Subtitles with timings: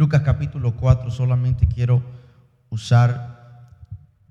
[0.00, 2.02] Lucas capítulo 4, solamente quiero
[2.70, 3.68] usar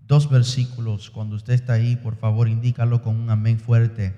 [0.08, 1.11] dos versículos.
[1.11, 4.16] Cuando usted está ahí, por favor, indícalo con un amén fuerte.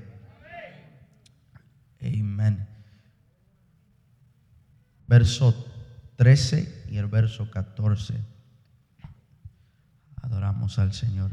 [2.01, 2.65] Amén.
[5.09, 5.53] Verso
[6.15, 8.13] 13 y el verso 14.
[10.22, 11.31] Adoramos al Señor.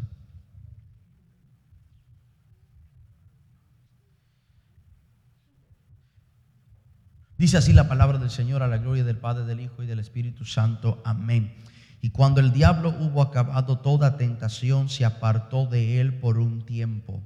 [7.39, 10.01] Dice así la palabra del Señor a la gloria del Padre, del Hijo y del
[10.01, 11.01] Espíritu Santo.
[11.05, 11.55] Amén.
[12.01, 17.23] Y cuando el diablo hubo acabado toda tentación, se apartó de él por un tiempo.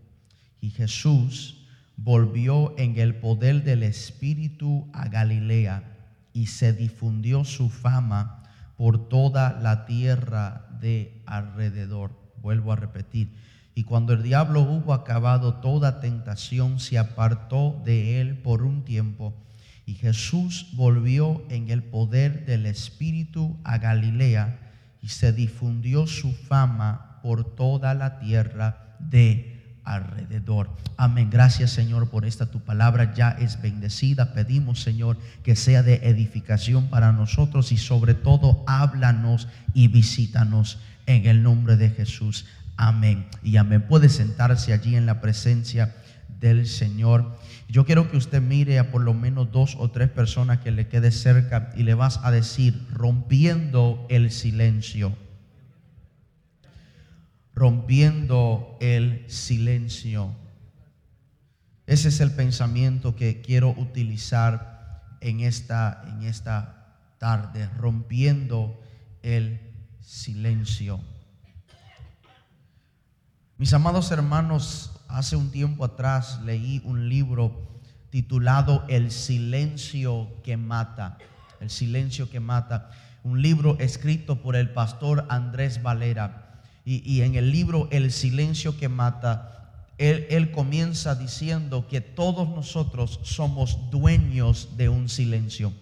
[0.61, 1.65] Y Jesús
[1.97, 5.83] volvió en el poder del Espíritu a Galilea
[6.35, 8.43] y se difundió su fama
[8.77, 12.11] por toda la tierra de alrededor.
[12.43, 13.35] Vuelvo a repetir.
[13.75, 19.35] Y cuando el diablo hubo acabado toda tentación, se apartó de él por un tiempo
[19.87, 24.59] y Jesús volvió en el poder del Espíritu a Galilea
[25.03, 30.71] y se difundió su fama por toda la tierra de alrededor.
[30.97, 31.29] Amén.
[31.31, 34.33] Gracias Señor por esta tu palabra ya es bendecida.
[34.33, 41.27] Pedimos Señor que sea de edificación para nosotros y sobre todo háblanos y visítanos en
[41.27, 42.47] el nombre de Jesús.
[42.77, 43.27] Amén.
[43.43, 43.83] Y amén.
[43.83, 45.95] Puede sentarse allí en la presencia
[46.43, 47.39] del Señor.
[47.69, 50.89] Yo quiero que usted mire a por lo menos dos o tres personas que le
[50.89, 55.17] quede cerca y le vas a decir, rompiendo el silencio.
[57.55, 60.35] Rompiendo el silencio.
[61.87, 68.81] Ese es el pensamiento que quiero utilizar en esta, en esta tarde, rompiendo
[69.23, 69.61] el
[70.01, 71.01] silencio.
[73.63, 77.81] Mis amados hermanos, Hace un tiempo atrás leí un libro
[78.11, 81.17] titulado El silencio que mata.
[81.61, 82.91] El silencio que mata.
[83.23, 86.61] Un libro escrito por el pastor Andrés Valera.
[86.85, 93.21] Y, en el libro El silencio que mata, él, él comienza diciendo que todos nosotros
[93.23, 95.73] somos dueños de un silencio.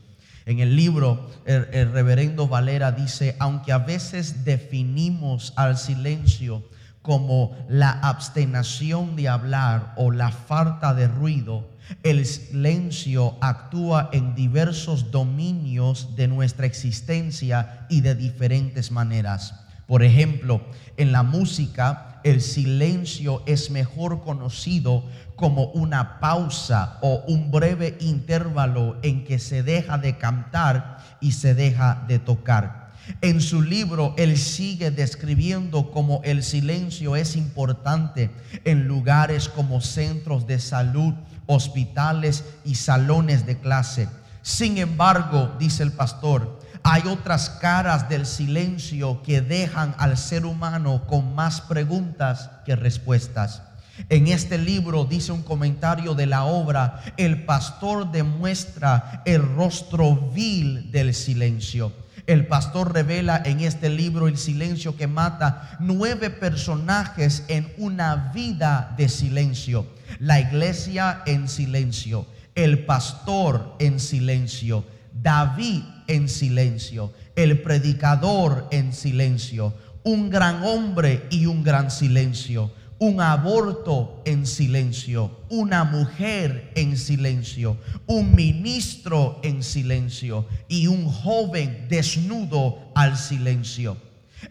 [0.45, 6.63] En el libro, el, reverendo Valera dice, aunque a veces definimos al silencio
[7.03, 11.71] como la abstenación de hablar o la falta de ruido,
[12.03, 19.55] el silencio actúa en diversos dominios de nuestra existencia y de diferentes maneras.
[19.87, 20.61] Por ejemplo,
[20.97, 28.99] en la música, el silencio es mejor conocido como una pausa o un breve intervalo
[29.03, 32.80] en que se deja de cantar y se deja de tocar.
[33.21, 38.31] En su libro, él sigue describiendo cómo el silencio es importante
[38.65, 41.15] en lugares como centros de salud,
[41.47, 44.09] hospitales y salones de clase.
[44.43, 51.07] Sin embargo, dice el pastor, hay otras caras del silencio que dejan al ser humano
[51.07, 53.63] con más preguntas que respuestas.
[54.09, 60.91] En este libro dice un comentario de la obra, el pastor demuestra el rostro vil
[60.91, 61.93] del silencio.
[62.31, 68.95] El pastor revela en este libro El silencio que mata nueve personajes en una vida
[68.97, 69.85] de silencio.
[70.21, 79.75] La iglesia en silencio, el pastor en silencio, David en silencio, el predicador en silencio,
[80.05, 87.79] un gran hombre y un gran silencio un aborto en silencio, una mujer en silencio,
[88.07, 93.97] un ministro en silencio y un joven desnudo al silencio.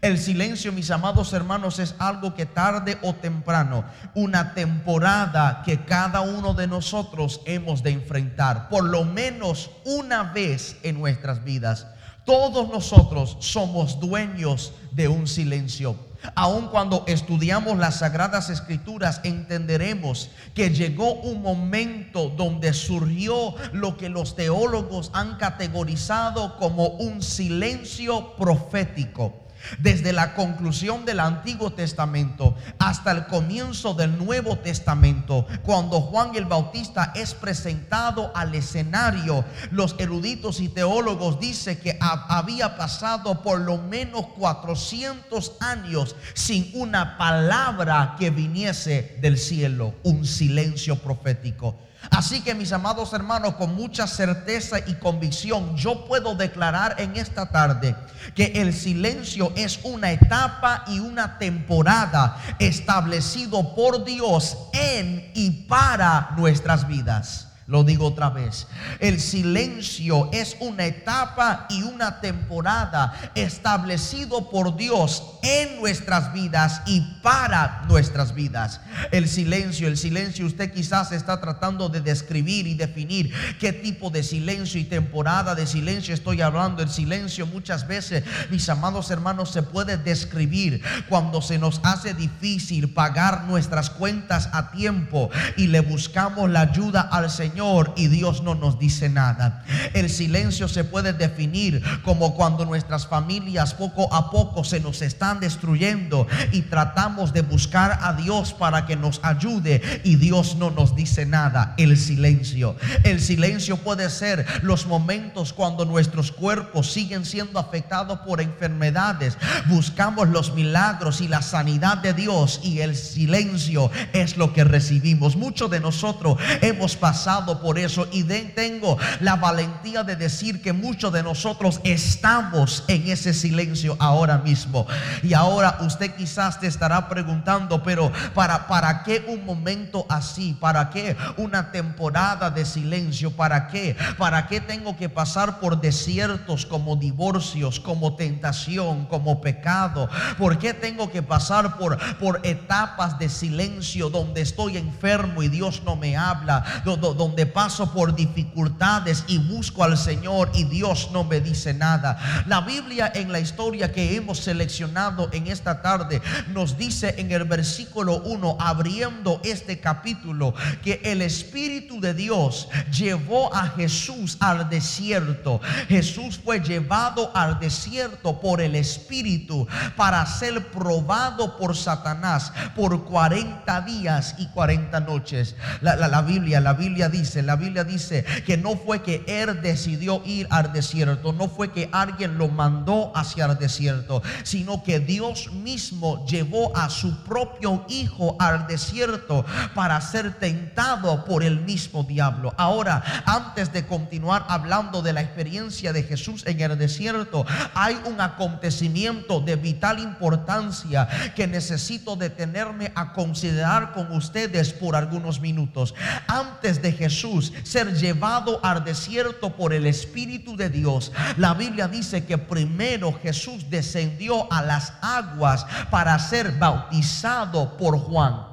[0.02, 6.22] El silencio, mis amados hermanos, es algo que tarde o temprano, una temporada que cada
[6.22, 11.86] uno de nosotros hemos de enfrentar, por lo menos una vez en nuestras vidas.
[12.30, 15.96] Todos nosotros somos dueños de un silencio
[16.36, 24.10] Aun cuando estudiamos las sagradas escrituras, entenderemos que llegó un momento donde surgió lo que
[24.10, 29.34] los teólogos han categorizado como un silencio profético.
[29.78, 36.46] Desde la conclusión del Antiguo Testamento hasta el comienzo del Nuevo Testamento, cuando Juan el
[36.46, 43.78] Bautista es presentado al escenario, los eruditos y teólogos dicen que había pasado por lo
[43.78, 51.89] menos 400 años sin una palabra que viniese del cielo, un silencio profético.
[52.12, 57.50] Así que mis amados hermanos, con mucha certeza y convicción, yo puedo declarar en esta
[57.50, 57.96] tarde
[58.36, 66.32] que el silencio es una etapa y una temporada establecido por Dios en y para
[66.38, 67.49] nuestras vidas.
[67.70, 68.66] Lo digo otra vez.
[69.00, 77.02] El silencio es una etapa y una temporada establecido por Dios en nuestras vidas y
[77.22, 78.82] para nuestras vidas.
[79.12, 84.24] El silencio, el silencio, usted quizás está tratando de describir y definir qué tipo de
[84.24, 86.82] silencio y temporada de silencio estoy hablando.
[86.82, 92.96] El silencio muchas veces, mis amados hermanos, se puede describir cuando se nos hace difícil
[92.96, 97.59] pagar nuestras cuentas a tiempo y le buscamos la ayuda al Señor
[97.98, 99.66] y Dios no nos dice nada.
[99.94, 105.42] El silencio se puede definir como cuando nuestras familias poco a poco se nos están
[105.42, 110.96] destruyendo y tratamos de buscar a Dios para que nos ayude y Dios no nos
[110.96, 111.74] dice nada.
[111.78, 112.78] El silencio.
[113.04, 119.38] El silencio puede ser los momentos cuando nuestros cuerpos siguen siendo afectados por enfermedades.
[119.68, 125.36] Buscamos los milagros y la sanidad de Dios y el silencio es lo que recibimos.
[125.36, 131.12] Muchos de nosotros hemos pasado por eso y tengo la valentía de decir que muchos
[131.12, 134.86] de nosotros estamos en ese silencio ahora mismo.
[135.24, 140.56] Y ahora usted quizás te estará preguntando, pero ¿para, para qué un momento así?
[140.60, 143.32] ¿Para qué una temporada de silencio?
[143.32, 143.96] ¿Para qué?
[144.18, 150.10] ¿Para qué tengo que pasar por desiertos como divorcios, como tentación, como pecado?
[150.38, 155.82] ¿Por qué tengo que pasar por, por etapas de silencio donde estoy enfermo y Dios
[155.84, 156.64] no me habla?
[156.86, 162.44] Donde paso por dificultades y busco al Señor y Dios no me dice nada.
[162.48, 166.22] La Biblia en la historia que hemos seleccionado en esta tarde
[166.54, 170.54] nos dice en el versículo 1, abriendo este capítulo,
[170.84, 175.62] que el Espíritu de Dios llevó a Jesús al desierto.
[175.88, 183.82] Jesús fue llevado al desierto por el Espíritu para ser probado por Satanás por 40
[183.82, 185.56] días y 40 noches.
[185.82, 190.22] La, la Biblia, la Biblia dice, la Biblia dice que no fue que él decidió
[190.26, 195.52] ir al desierto, no fue que alguien lo mandó hacia el desierto, sino que Dios
[195.52, 199.46] mismo llevó a su propio hijo al desierto
[199.76, 202.54] para ser tentado por el mismo diablo.
[202.58, 208.22] Ahora, antes de continuar hablando de la experiencia de Jesús en el desierto, hay un
[208.22, 215.94] acontecimiento de vital importancia que necesito detenerme a considerar con ustedes por algunos minutos.
[216.28, 222.26] Antes de Jesús ser llevado al desierto por el Espíritu de Dios, la Biblia dice
[222.26, 228.48] que primero Jesús descendió a las aguas para ser bautizado por Juan.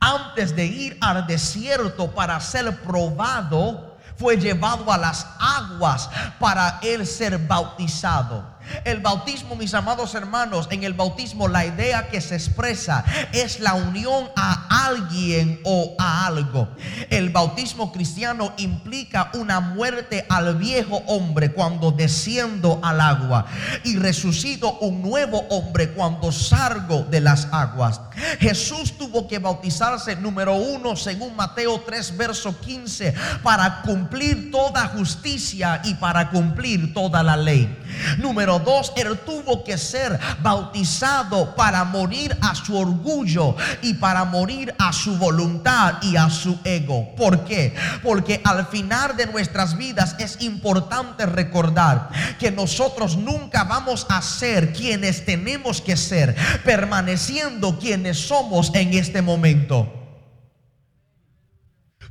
[0.00, 3.88] Antes de ir al desierto para ser probado,
[4.18, 6.10] fue llevado a las aguas
[6.40, 8.57] para él ser bautizado.
[8.84, 13.74] El bautismo, mis amados hermanos, en el bautismo la idea que se expresa es la
[13.74, 16.68] unión a alguien o a algo.
[17.10, 23.46] El bautismo cristiano implica una muerte al viejo hombre cuando desciendo al agua
[23.84, 28.00] y resucito un nuevo hombre cuando salgo de las aguas.
[28.40, 35.80] Jesús tuvo que bautizarse número uno según Mateo 3 verso 15 para cumplir toda justicia
[35.84, 37.78] y para cumplir toda la ley.
[38.18, 44.74] Número dos, él tuvo que ser bautizado para morir a su orgullo y para morir
[44.78, 47.14] a su voluntad y a su ego.
[47.16, 47.74] ¿Por qué?
[48.02, 54.72] Porque al final de nuestras vidas es importante recordar que nosotros nunca vamos a ser
[54.72, 56.34] quienes tenemos que ser,
[56.64, 59.97] permaneciendo quienes somos en este momento.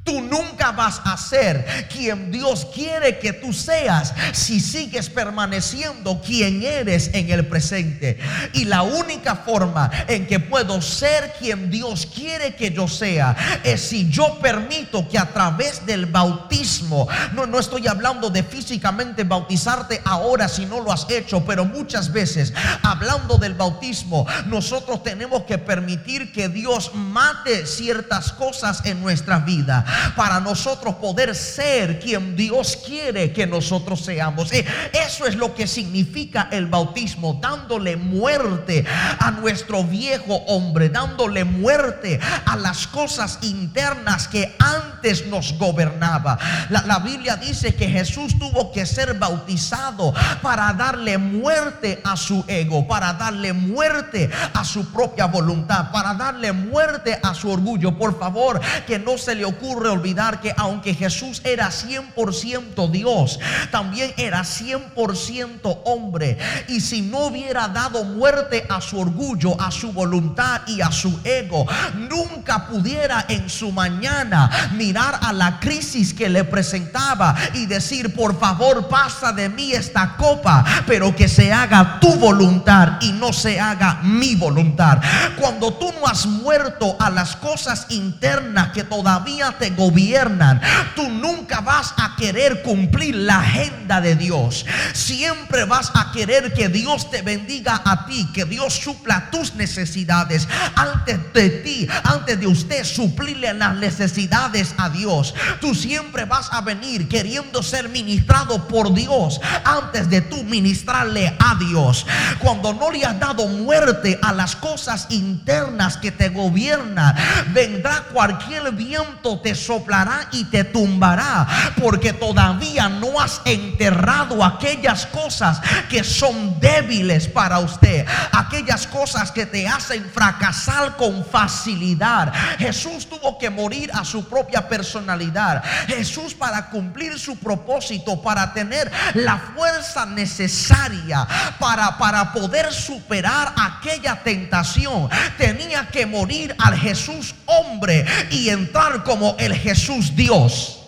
[0.08, 6.64] Tú nunca vas a ser quien Dios quiere que tú seas si sigues permaneciendo quien
[6.64, 8.18] eres en el presente.
[8.54, 13.36] Y la única forma en que puedo ser quien Dios quiere que yo sea
[13.66, 19.26] es si yo permito que a través del bautismo, no, no estoy hablando de físicamente
[19.26, 25.44] bautizarte ahora si no lo has hecho, pero muchas veces hablando del bautismo, nosotros tenemos
[25.44, 29.84] que permitir que Dios mate ciertas cosas en nuestra vida
[30.16, 34.52] para nosotros poder ser quien Dios quiere que nosotros seamos.
[34.52, 38.86] Eso es lo que significa el bautismo, dándole muerte
[39.20, 46.38] a nuestro viejo hombre, dándole muerte a las cosas internas que antes nos gobernaba.
[46.70, 52.44] La, la Biblia dice que Jesús tuvo que ser bautizado para darle muerte a su
[52.48, 57.98] ego, para darle muerte a su propia voluntad, para darle muerte a su orgullo.
[57.98, 63.40] Por favor, que no se le ocurra ocurre olvidar que aunque Jesús era 100% Dios,
[63.72, 66.38] también era 100% hombre.
[66.68, 71.20] Y si no hubiera dado muerte a su orgullo, a su voluntad y a su
[71.24, 71.66] ego,
[72.10, 78.40] nunca pudiera en su mañana mirar a la crisis que le presentaba y decir, por
[78.40, 83.60] favor, pasa de mí esta copa, pero que se haga tu voluntad y no se
[83.60, 85.02] haga mi voluntad.
[85.40, 90.60] Cuando tú no has muerto a las cosas internas que todavía te gobiernan,
[90.96, 94.66] tú nunca vas a querer cumplir la agenda de Dios.
[94.94, 100.48] Siempre vas a querer que Dios te bendiga a ti, que Dios supla tus necesidades
[100.76, 105.34] antes de ti, antes de usted suplirle las necesidades a Dios.
[105.62, 111.56] Tú siempre vas a venir queriendo ser ministrado por Dios antes de tú ministrarle a
[111.56, 112.06] Dios.
[112.40, 117.16] Cuando no le has dado muerte a las cosas internas que te gobiernan,
[117.54, 125.60] vendrá cualquier viento, te soplará y te tumbará, porque todavía no has enterrado aquellas cosas
[125.90, 132.34] que son débiles para usted, aquellas cosas que te hacen fracasar con facilidad.
[132.58, 135.64] Jesús tuvo que morir a su propia personalidad.
[135.88, 141.28] Jesús para cumplir su propósito, para tener la fuerza necesaria
[141.60, 149.36] para, para poder superar aquella tentación, tenía que morir al Jesús hombre y entrar como
[149.40, 150.80] el Jesús Dios.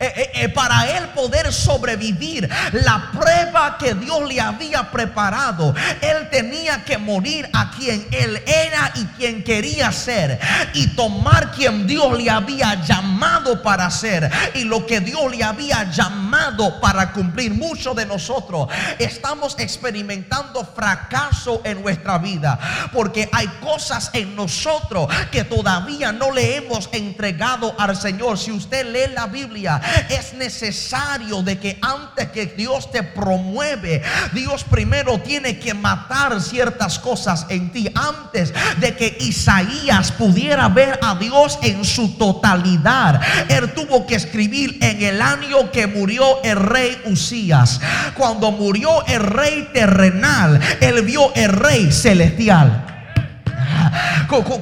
[0.00, 6.28] Eh, eh, eh, para él poder sobrevivir la prueba que Dios le había preparado, él
[6.30, 10.38] tenía que morir a quien él era y quien quería ser
[10.74, 15.90] y tomar quien Dios le había llamado para ser y lo que Dios le había
[15.90, 17.52] llamado para cumplir.
[17.52, 18.68] Muchos de nosotros
[18.98, 22.58] estamos experimentando fracaso en nuestra vida
[22.92, 28.38] porque hay cosas en nosotros que todavía no le hemos entregado al Señor.
[28.38, 34.64] Si usted lee la Biblia, es necesario de que antes que Dios te promueve, Dios
[34.64, 37.90] primero tiene que matar ciertas cosas en ti.
[37.94, 44.78] Antes de que Isaías pudiera ver a Dios en su totalidad, él tuvo que escribir
[44.80, 47.80] en el año que murió el rey Usías.
[48.16, 52.91] Cuando murió el rey terrenal, él vio el rey celestial.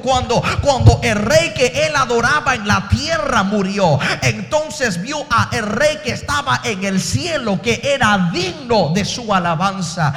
[0.03, 5.65] Cuando, cuando el rey que él adoraba en la tierra murió, entonces vio a el
[5.65, 10.13] rey que estaba en el cielo, que era digno de su alabanza.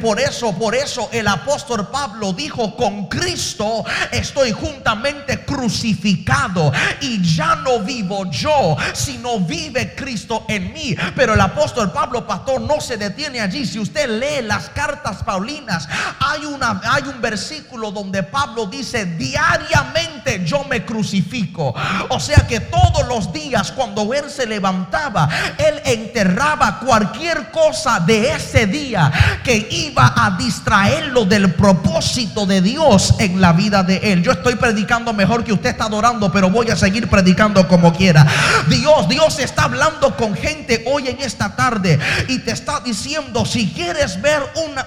[0.00, 7.56] Por eso, por eso el apóstol Pablo dijo, con Cristo estoy juntamente crucificado y ya
[7.56, 10.94] no vivo yo, sino vive Cristo en mí.
[11.16, 13.66] Pero el apóstol Pablo, pastor, no se detiene allí.
[13.66, 15.88] Si usted lee las cartas paulinas,
[16.20, 21.74] hay, una, hay un versículo donde Pablo dice, diariamente yo me crucifico.
[22.08, 28.32] O sea que todos los días cuando él se levantaba, él enterraba cualquier cosa de
[28.32, 29.12] ese día
[29.44, 34.22] que iba a distraerlo del propósito de Dios en la vida de él.
[34.22, 38.26] Yo estoy predicando mejor que usted está adorando, pero voy a seguir predicando como quiera.
[38.68, 41.98] Dios, Dios está hablando con gente hoy en esta tarde
[42.28, 44.40] y te está diciendo, si quieres ver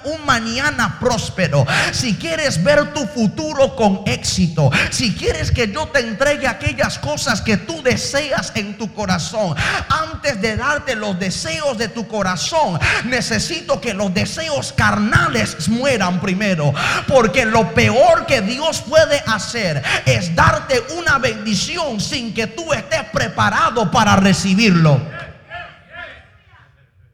[0.04, 3.35] un mañana próspero, si quieres ver tu futuro,
[3.76, 8.92] con éxito, si quieres que yo te entregue aquellas cosas que tú deseas en tu
[8.92, 9.54] corazón,
[9.88, 16.72] antes de darte los deseos de tu corazón, necesito que los deseos carnales mueran primero.
[17.06, 23.04] Porque lo peor que Dios puede hacer es darte una bendición sin que tú estés
[23.12, 25.00] preparado para recibirlo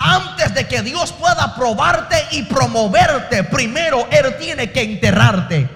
[0.03, 5.69] antes de que Dios pueda probarte y promoverte, primero Él tiene que enterrarte.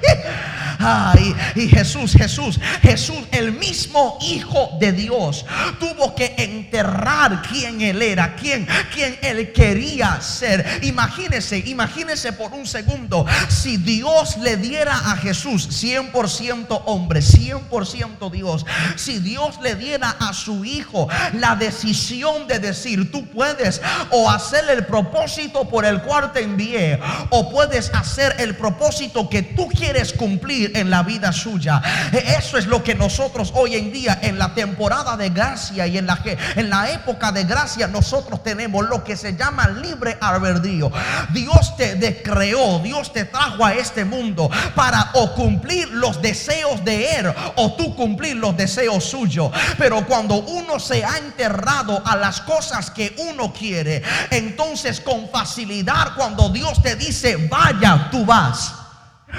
[0.79, 5.45] Ay, y Jesús, Jesús, Jesús, el mismo Hijo de Dios,
[5.79, 10.81] tuvo que enterrar quién Él era, quién, quién Él quería ser.
[10.83, 18.67] Imagínese, imagínese por un segundo, si Dios le diera a Jesús 100% hombre, 100% Dios,
[18.97, 23.81] si Dios le diera a su Hijo la decisión de decir, tú puedes
[24.11, 26.99] o hacer el propósito por el cual te envié,
[27.31, 31.83] o puedes hacer el propósito que tú quieres cumplir en la vida suya.
[32.13, 35.99] E, eso es lo que nosotros hoy en día en la temporada de gracia y
[35.99, 36.21] en la,
[36.57, 40.91] en la época de gracia nosotros tenemos lo que se llama libre albedrío.
[41.31, 47.17] Dios te creó, Dios te trajo a este mundo para o cumplir los deseos de
[47.17, 49.51] Él o tú cumplir los deseos suyos.
[49.79, 56.15] Pero cuando uno se ha enterrado a las cosas que uno quiere, entonces con facilidad
[56.17, 58.86] cuando Dios te dice, vaya, tú vas.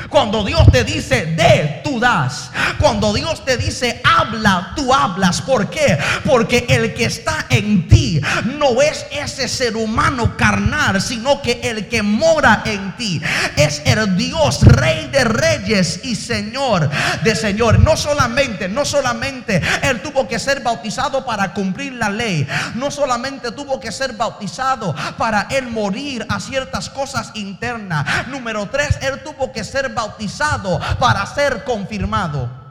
[0.10, 2.52] Cuando Dios te dice de, tú das.
[2.78, 5.42] Cuando Dios te dice habla, tú hablas.
[5.42, 5.98] ¿Por qué?
[6.26, 8.22] Porque el que está en ti
[8.58, 13.22] no es ese ser humano carnal, sino que el que mora en ti
[13.56, 16.90] es el Dios, Rey de reyes y Señor
[17.24, 17.80] de Señor.
[17.80, 22.46] No solamente, no solamente Él tuvo que ser bautizado para cumplir la ley.
[22.76, 28.28] No solamente tuvo que ser bautizado para Él morir a ciertas cosas internas.
[28.28, 32.67] Número tres, Él tuvo que ser bautizado para ser confirmado.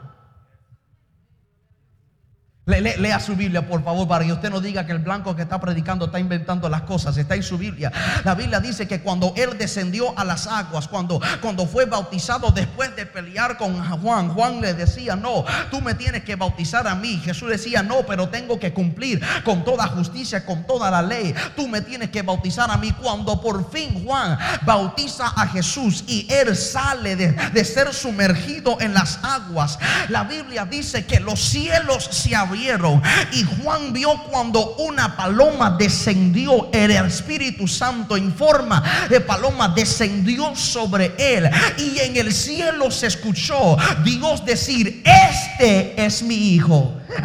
[2.67, 5.57] Lea su Biblia, por favor, para que usted no diga que el blanco que está
[5.59, 7.15] predicando está inventando las cosas.
[7.15, 7.91] Está en su Biblia.
[8.25, 12.93] La Biblia dice que cuando él descendió a las aguas, cuando, cuando fue bautizado después
[12.97, 17.21] de pelear con Juan, Juan le decía, no, tú me tienes que bautizar a mí.
[17.23, 21.33] Jesús decía, no, pero tengo que cumplir con toda justicia, con toda la ley.
[21.55, 22.91] Tú me tienes que bautizar a mí.
[23.01, 28.93] Cuando por fin Juan bautiza a Jesús y él sale de, de ser sumergido en
[28.93, 32.56] las aguas, la Biblia dice que los cielos se abrieron
[33.31, 40.55] y Juan vio cuando una paloma descendió, el Espíritu Santo en forma de paloma descendió
[40.55, 41.49] sobre él.
[41.77, 46.97] Y en el cielo se escuchó Dios decir, este es mi hijo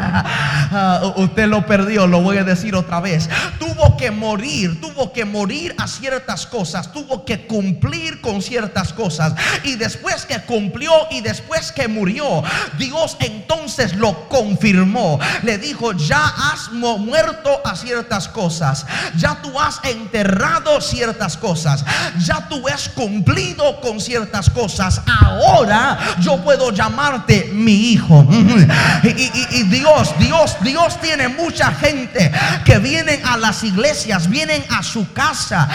[0.74, 3.28] Ah, usted lo perdió, lo voy a decir otra vez.
[3.58, 9.34] Tuvo que morir, tuvo que morir a ciertas cosas, tuvo que cumplir con ciertas cosas.
[9.64, 12.42] Y después que cumplió y después que murió,
[12.78, 15.18] Dios entonces lo confirmó.
[15.42, 18.86] Le dijo, ya has muerto a ciertas cosas,
[19.16, 21.84] ya tú has enterrado ciertas cosas,
[22.18, 25.00] ya tú has cumplido con ciertas cosas.
[25.20, 28.26] Ahora yo puedo llamarte mi hijo.
[29.02, 32.32] y Dios, Dios, Dios tiene mucha gente
[32.64, 35.68] que vienen a las iglesias, vienen a su casa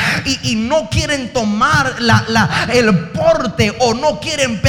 [0.44, 1.96] y, no quieren tomar
[2.74, 4.60] el porte o no quieren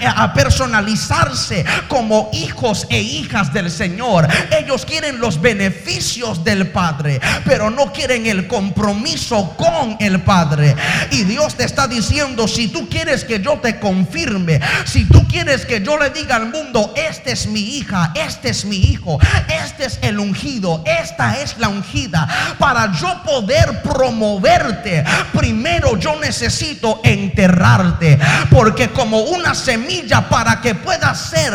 [0.00, 4.28] eh, personalizarse como hijos e hijas del Señor.
[4.58, 10.74] Ellos quieren los beneficios del Padre, pero no quieren el compromiso con el Padre.
[11.10, 15.64] Y Dios te está diciendo, si tú quieres que yo te confirme, si tú quieres
[15.66, 19.18] que yo le diga al mundo, esta es mi hija, este es mi hijo,
[19.64, 22.28] este es el ungido, esta es la ungida.
[22.58, 28.18] Para yo poder promoverte, primero yo necesito enterrarte.
[28.50, 31.52] Porque como una semilla para que pueda ser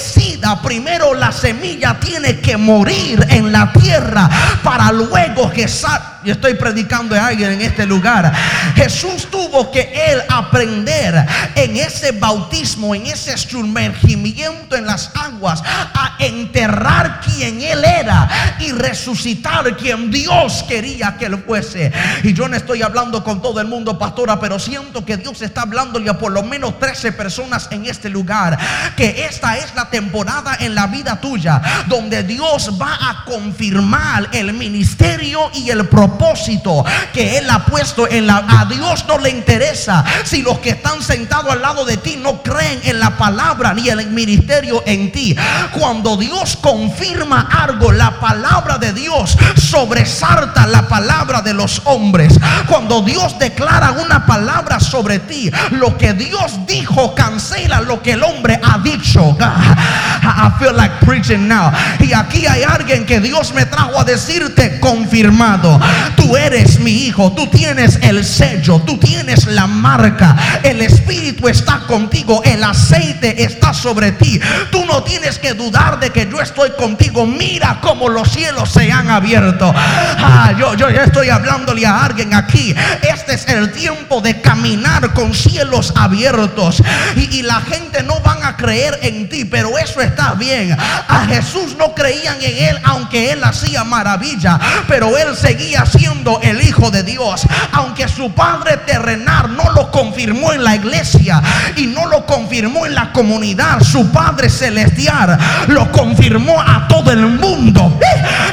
[0.00, 4.28] florecida, primero la semilla tiene que morir en la tierra
[4.62, 8.32] para luego que salga yo estoy predicando a alguien en este lugar.
[8.74, 16.16] Jesús tuvo que él aprender en ese bautismo, en ese sumergimiento en las aguas, a
[16.18, 21.92] enterrar quien él era y resucitar quien Dios quería que él fuese.
[22.22, 25.62] Y yo no estoy hablando con todo el mundo, pastora, pero siento que Dios está
[25.62, 28.58] hablándole a por lo menos 13 personas en este lugar.
[28.96, 34.52] Que esta es la temporada en la vida tuya donde Dios va a confirmar el
[34.52, 38.44] ministerio y el propósito propósito que Él ha puesto en la...
[38.60, 42.42] A Dios no le interesa si los que están sentados al lado de ti no
[42.42, 45.36] creen en la palabra ni en el ministerio en ti.
[45.78, 52.34] Cuando Dios confirma algo, la palabra de Dios sobresalta la palabra de los hombres.
[52.66, 58.22] Cuando Dios declara una palabra sobre ti, lo que Dios dijo cancela lo que el
[58.22, 59.36] hombre ha dicho.
[60.22, 61.72] I feel like preaching now.
[61.98, 65.80] Y aquí hay alguien que Dios me trajo a decirte confirmado.
[66.16, 70.36] Tú eres mi hijo, tú tienes el sello, tú tienes la marca.
[70.62, 74.40] El Espíritu está contigo, el aceite está sobre ti.
[74.70, 77.26] Tú no tienes que dudar de que yo estoy contigo.
[77.26, 79.72] Mira cómo los cielos se han abierto.
[79.74, 82.74] Ah, yo, yo ya estoy hablándole a alguien aquí.
[83.02, 86.82] Este es el tiempo de caminar con cielos abiertos.
[87.16, 90.76] Y, y la gente no van a creer en ti, pero eso está bien.
[90.78, 94.58] A Jesús no creían en él, aunque él hacía maravilla,
[94.88, 97.46] pero él seguía siendo el Hijo de Dios.
[97.72, 101.42] Aunque su Padre terrenal no lo confirmó en la iglesia
[101.76, 107.26] y no lo confirmó en la comunidad, su Padre celestial lo confirmó a todo el
[107.26, 107.98] mundo.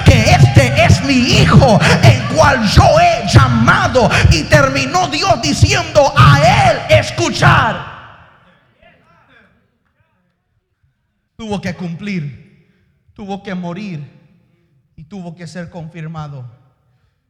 [0.06, 4.10] Que este es mi Hijo, el cual yo he llamado.
[4.32, 7.98] Y terminó Dios diciendo a él escuchar.
[11.36, 12.68] Tuvo que cumplir,
[13.14, 14.18] tuvo que morir
[14.96, 16.50] y tuvo que ser confirmado.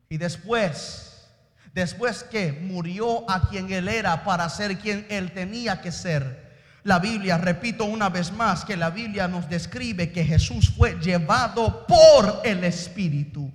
[0.09, 1.27] Y después,
[1.73, 6.47] después que murió a quien él era para ser quien él tenía que ser,
[6.87, 11.85] la Biblia, repito una vez más, que la Biblia nos describe que Jesús fue llevado
[11.85, 13.51] por el Espíritu.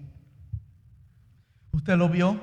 [1.73, 2.39] ¿Usted lo vio?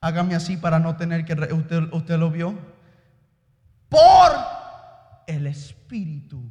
[0.00, 1.34] Hágame así para no tener que...
[1.52, 2.58] ¿Usted, lo vio?
[3.88, 4.32] Por
[5.28, 6.42] el Espíritu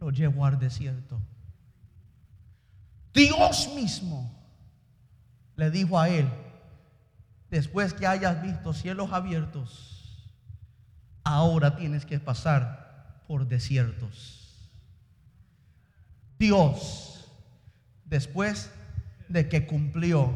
[0.00, 1.20] lo llevó al desierto.
[3.12, 4.33] Dios mismo
[5.56, 6.28] le dijo a él,
[7.50, 10.32] después que hayas visto cielos abiertos,
[11.22, 14.70] ahora tienes que pasar por desiertos.
[16.38, 17.30] Dios,
[18.04, 18.70] después
[19.28, 20.32] de que cumplió,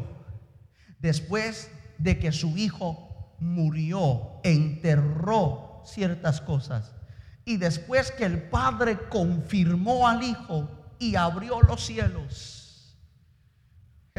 [0.99, 6.93] después de que su hijo murió, enterró ciertas cosas,
[7.45, 12.58] y después que el Padre confirmó al Hijo y abrió los cielos,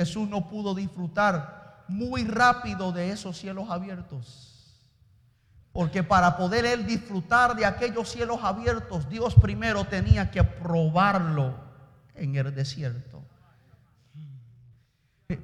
[0.00, 4.80] Jesús no pudo disfrutar muy rápido de esos cielos abiertos.
[5.72, 11.54] Porque para poder él disfrutar de aquellos cielos abiertos, Dios primero tenía que probarlo
[12.14, 13.22] en el desierto.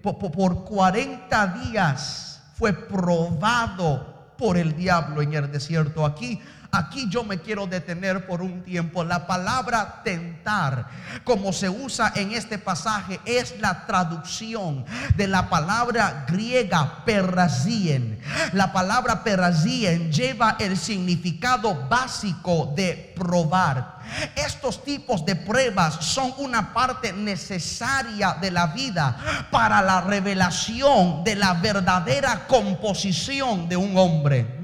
[0.01, 6.07] Por, 40 días fue probado por el diablo en el desierto.
[6.07, 6.41] Aquí
[6.71, 9.05] Aquí yo me quiero detener por un tiempo.
[9.05, 10.89] La palabra tentar,
[11.25, 14.85] como se usa en este pasaje, es la traducción
[15.17, 18.21] de la palabra griega perrazien.
[18.53, 23.97] La palabra perrazien lleva el significado básico de probar.
[24.37, 29.17] Estos tipos de pruebas son una parte necesaria de la vida
[29.51, 34.59] para la revelación de la verdadera composición de un hombre.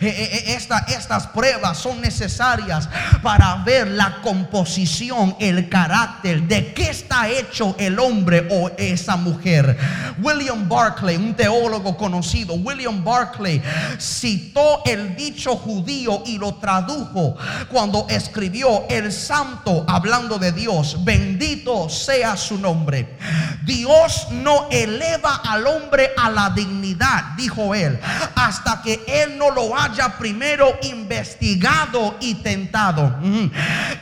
[0.00, 2.88] E, e, e, estas pruebas son necesarias
[3.22, 9.78] para ver la composición, el carácter de qué está hecho el hombre o esa mujer.
[10.18, 13.62] William Barclay, un teólogo conocido, William Barclay
[13.98, 17.36] citó el dicho judío y lo tradujo
[17.74, 21.04] cuando escribió el santo hablando de Dios.
[21.04, 23.18] Bendito sea su nombre.
[23.64, 27.98] Dios no eleva al hombre a la dignidad, dijo él,
[28.36, 33.18] hasta que él no lo haya primero investigado y tentado.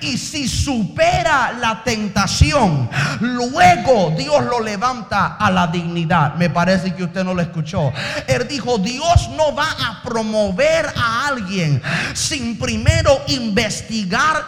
[0.02, 6.34] Y si supera la tentación, luego Dios lo levanta a la dignidad.
[6.34, 7.90] Me parece que usted no lo escuchó.
[8.26, 11.80] Él dijo, Dios no va a promover a alguien
[12.12, 13.61] sin primero investigar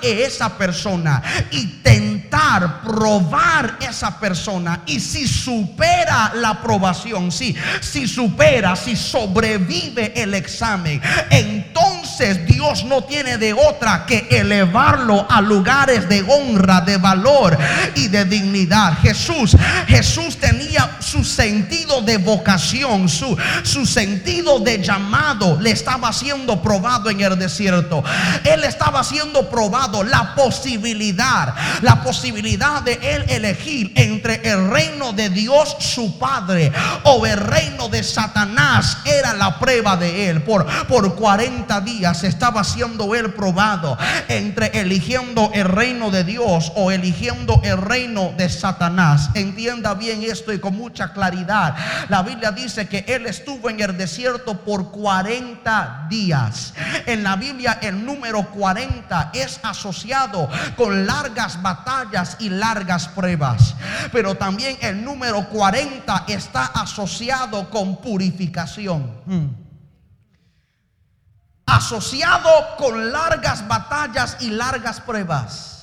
[0.02, 4.82] esa persona y tentar probar esa persona.
[4.86, 11.00] Y si supera la aprobación, si, si supera, si sobrevive el examen,
[11.30, 17.58] entonces Dios no tiene de otra que elevarlo a lugares de honra, de valor
[17.94, 18.98] y de dignidad.
[18.98, 26.62] Jesús, Jesús tenía su sentido de vocación, su, su sentido de llamado le estaba siendo
[26.62, 28.04] probado en el desierto.
[28.44, 35.30] Él estaba siendo probado la posibilidad, la posibilidad de él elegir entre el reino de
[35.30, 36.72] Dios su Padre
[37.04, 40.42] o el reino de Satanás era la prueba de él.
[40.42, 43.96] Por, por 40 días estaba siendo él probado
[44.28, 49.30] entre eligiendo el reino de Dios o eligiendo el reino de Satanás.
[49.34, 51.76] Entienda bien esto y con mucha claridad.
[52.08, 56.74] La Biblia dice que él estuvo en el desierto por 40 días.
[57.06, 63.74] En la Biblia el número 40 es asociado asociado con largas batallas y largas pruebas.
[64.12, 69.10] Pero también el número 40 está asociado con purificación.
[69.26, 69.63] Hmm.
[71.66, 75.74] Asociado con largas batallas y largas pruebas.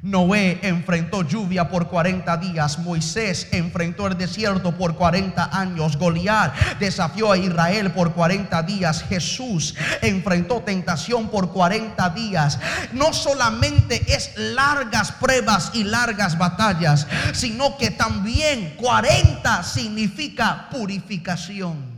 [0.00, 7.30] Noé enfrentó lluvia por 40 días, Moisés enfrentó el desierto por 40 años, Goliat desafió
[7.30, 12.58] a Israel por 40 días, Jesús enfrentó tentación por 40 días.
[12.92, 21.91] No solamente es largas pruebas y largas batallas, sino que también 40 significa purificación.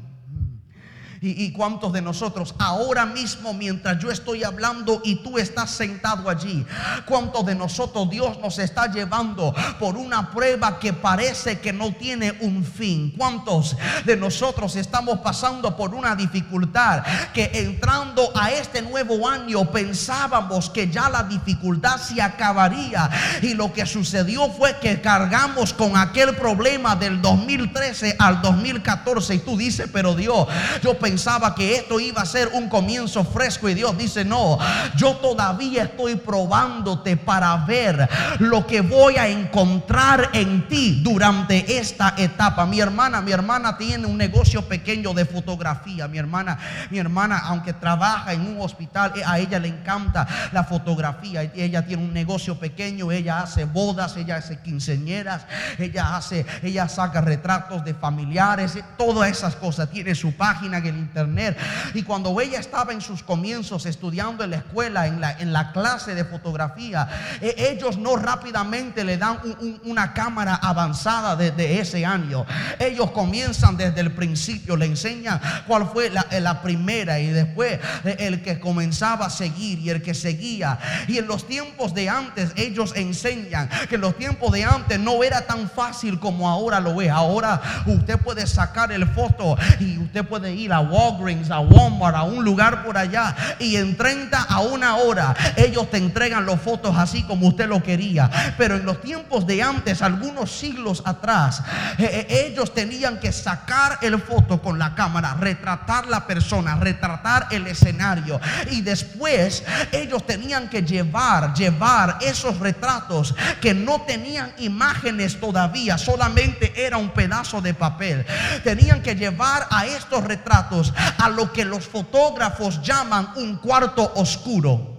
[1.27, 6.67] ¿Y, cuántos de nosotros ahora mismo mientras yo estoy hablando y tú estás sentado allí?
[7.07, 12.37] ¿Cuántos de nosotros Dios nos está llevando por una prueba que parece que no tiene
[12.41, 13.15] un fin?
[13.17, 20.69] ¿Cuántos de nosotros estamos pasando por una dificultad que entrando a este nuevo año pensábamos
[20.69, 23.09] que ya la dificultad se acabaría
[23.41, 29.39] y lo que sucedió fue que cargamos con aquel problema del 2013 al 2014 y
[29.39, 30.47] tú dices, pero Dios,
[30.83, 34.59] yo pensé pensaba que esto iba a ser un comienzo fresco y Dios dice, no,
[34.97, 38.09] yo todavía estoy probándote para ver
[38.41, 42.67] lo que voy a encontrar en ti durante esta etapa.
[42.67, 46.09] Mi hermana, mi hermana tiene un negocio pequeño de fotografía.
[46.09, 46.59] Mi hermana,
[46.91, 51.43] mi hermana, aunque trabaja en un hospital, eh, a ella le encanta la fotografía.
[51.55, 55.47] Ella tiene un negocio pequeño, ella hace bodas, ella hace quinceñeras,
[55.79, 59.89] ella hace, ella saca retratos de familiares, eh, todas esas cosas.
[59.91, 61.57] Tiene su página el internet.
[61.95, 65.73] Y cuando ella estaba en sus comienzos estudiando en la escuela, en la, en la
[65.73, 67.09] clase de fotografía,
[67.41, 69.39] eh, ellos no rápidamente le dan
[69.85, 72.47] una cámara avanzada desde ese año.
[72.79, 78.59] Ellos comienzan desde el principio, le enseñan cuál fue la, primera y después el que
[78.61, 80.79] comenzaba a seguir y el que seguía.
[81.09, 85.23] Y en los tiempos de antes ellos enseñan que en los tiempos de antes no
[85.23, 87.11] era tan fácil como ahora lo es.
[87.11, 92.23] Ahora usted puede sacar el foto y usted puede ir a Walgreens, a Walmart, a
[92.23, 96.97] un lugar por allá y en 30 a una hora ellos te entregan los fotos
[96.97, 98.31] así como usted lo quería.
[98.57, 101.63] Pero en los tiempos de antes, algunos siglos atrás,
[101.99, 107.49] eh, eh, ellos tenían que sacar el foto con la cámara, retratar la persona, retratar
[107.51, 115.41] el escenario y después ellos tenían que llevar, llevar esos retratos que no tenían imágenes
[115.41, 118.25] todavía, solamente era un pedazo de papel.
[118.63, 120.74] Tenían que llevar a estos retratos
[121.19, 124.95] a lo que los fotógrafos llaman un cuarto oscuro.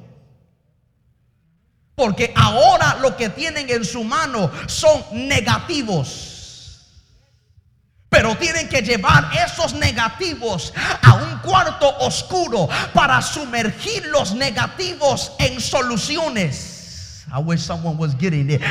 [1.96, 6.34] Porque ahora lo que tienen en su mano son negativos.
[8.10, 15.60] Pero tienen que llevar esos negativos a un cuarto oscuro para sumergir los negativos en
[15.60, 16.75] soluciones.
[17.34, 18.62] I wish someone was getting it.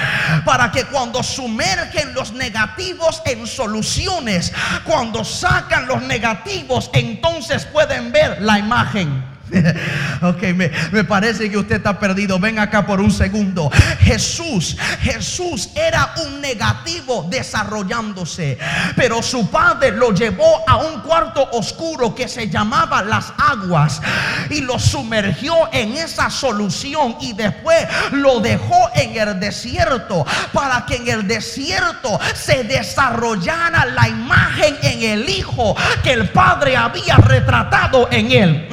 [0.44, 4.52] Para que cuando sumergen los negativos en soluciones,
[4.84, 9.33] cuando sacan los negativos, entonces pueden ver la imagen.
[10.22, 12.38] ok, me, parece que usted está perdido.
[12.38, 13.70] Ven acá por un segundo.
[14.00, 18.58] Jesús, Jesús era un negativo desarrollándose,
[18.96, 24.00] pero su padre lo llevó a un cuarto oscuro que se llamaba las aguas
[24.50, 30.96] y lo sumergió en esa solución y después lo dejó en el desierto para que
[30.96, 38.08] en el desierto se desarrollara la imagen en el hijo que el padre había retratado
[38.10, 38.68] en él.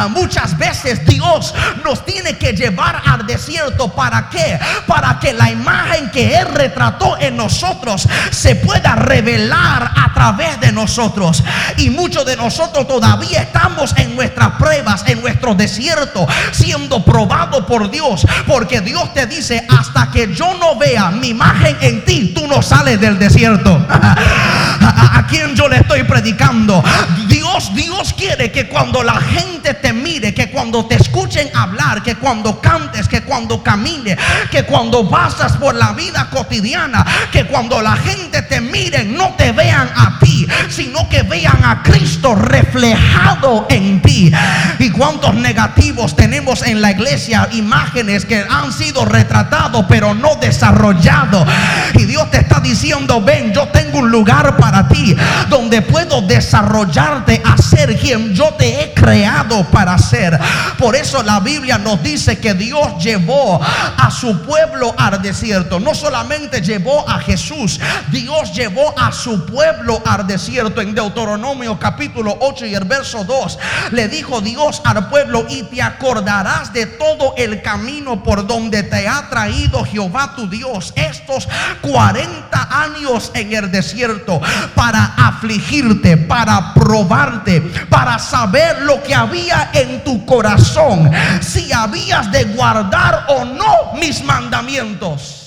[0.00, 3.92] Ah, muchas veces Dios nos tiene que llevar al desierto.
[3.92, 4.56] ¿Para qué?
[4.86, 10.70] Para que la imagen que Él retrató en nosotros se pueda revelar a través de
[10.70, 11.42] nosotros.
[11.78, 17.90] Y muchos de nosotros todavía estamos en nuestras pruebas, en nuestro desierto, siendo probado por
[17.90, 18.24] Dios.
[18.46, 22.62] Porque Dios te dice, hasta que yo no vea mi imagen en ti, tú no
[22.62, 23.84] sales del desierto.
[24.80, 26.82] ¿A, a quién yo le estoy predicando?
[27.28, 32.16] Dios, Dios quiere que cuando la gente te mire, que cuando te escuchen hablar, que
[32.16, 34.16] cuando cantes, que cuando camine,
[34.50, 39.52] que cuando pasas por la vida cotidiana, que cuando la gente te mire, no te
[39.52, 44.32] vean a ti, sino que vean a Cristo reflejado en ti.
[44.78, 51.46] Y cuántos negativos tenemos en la iglesia, imágenes que han sido retratados pero no desarrollados.
[51.94, 55.16] Y Dios te diciendo, ven, yo tengo un lugar para ti
[55.48, 60.38] donde puedo desarrollarte a ser quien yo te he creado para ser.
[60.78, 65.80] Por eso la Biblia nos dice que Dios llevó a su pueblo al desierto.
[65.80, 70.80] No solamente llevó a Jesús, Dios llevó a su pueblo al desierto.
[70.80, 73.58] En Deuteronomio capítulo 8 y el verso 2
[73.92, 79.06] le dijo Dios al pueblo y te acordarás de todo el camino por donde te
[79.06, 81.48] ha traído Jehová tu Dios estos
[81.82, 84.40] 40 años en el desierto
[84.74, 92.44] para afligirte, para probarte, para saber lo que había en tu corazón, si habías de
[92.44, 95.38] guardar o no mis mandamientos.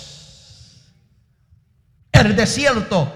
[2.12, 3.12] El desierto,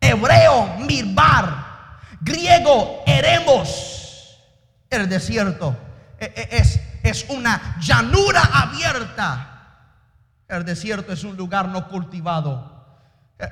[0.00, 4.38] hebreo, mirbar, griego, eremos.
[4.90, 5.76] El desierto
[6.18, 9.50] e, e, es, es una llanura abierta.
[10.48, 12.73] El desierto es un lugar no cultivado.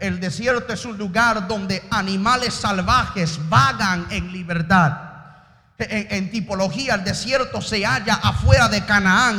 [0.00, 5.11] El desierto es un lugar donde animales salvajes vagan en libertad.
[5.90, 9.38] En, tipología, el desierto se halla afuera de Canaán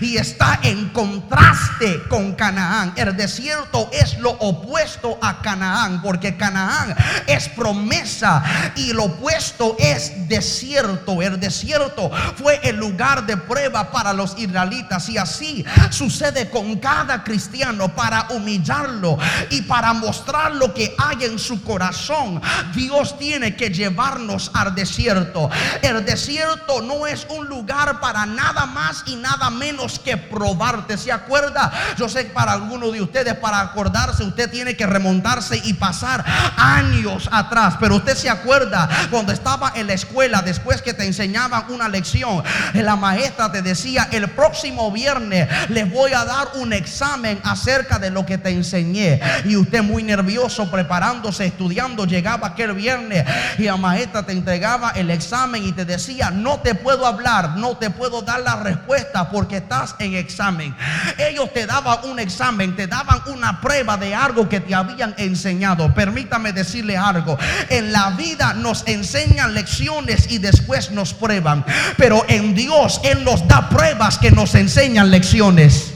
[0.00, 2.92] y, está en contraste con Canaán.
[2.96, 6.94] El desierto es lo opuesto a Canaán, porque Canaán
[7.26, 8.42] es promesa
[8.76, 11.22] y lo opuesto es desierto.
[11.22, 17.24] El desierto fue el lugar de prueba para los israelitas y así sucede con cada
[17.24, 19.18] cristiano para humillarlo
[19.50, 22.40] y para mostrar lo que hay en su corazón.
[22.74, 25.50] Dios tiene que llevarnos al desierto.
[25.82, 30.98] El desierto no es un lugar para nada más y nada menos que probarte.
[30.98, 31.72] ¿Se acuerda?
[31.96, 36.24] Yo sé que para algunos de ustedes, para acordarse, usted tiene que remontarse y pasar
[36.56, 37.76] años atrás.
[37.80, 42.42] Pero usted se acuerda cuando estaba en la escuela, después que te enseñaban una lección,
[42.74, 48.10] la maestra te decía, el próximo viernes les voy a dar un examen acerca de
[48.10, 49.20] lo que te enseñé.
[49.44, 53.24] Y usted muy nervioso, preparándose, estudiando, llegaba aquel viernes
[53.58, 57.76] y la maestra te entregaba el examen y te decía, no te puedo hablar, no
[57.76, 60.74] te puedo dar la respuesta porque estás en examen.
[61.18, 65.92] Ellos te daban un examen, te daban una prueba de algo que te habían enseñado.
[65.94, 71.64] Permítame decirle algo, en la vida nos enseñan lecciones y después nos prueban,
[71.96, 75.89] pero en Dios Él nos da pruebas que nos enseñan lecciones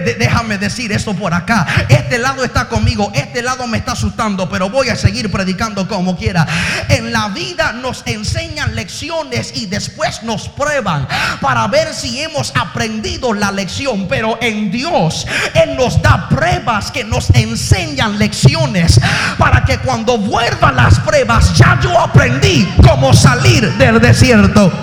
[0.00, 1.66] déjame decir eso por acá.
[1.88, 6.16] Este lado está conmigo, este lado me está asustando, pero voy a seguir predicando como
[6.16, 6.46] quiera.
[6.88, 11.06] En la vida nos enseñan lecciones y después nos prueban
[11.40, 14.08] para ver si hemos aprendido la lección.
[14.08, 19.00] Pero en Dios, Él nos da pruebas que nos enseñan lecciones
[19.38, 24.72] para que cuando vuelvan las pruebas, ya yo aprendí cómo salir del desierto.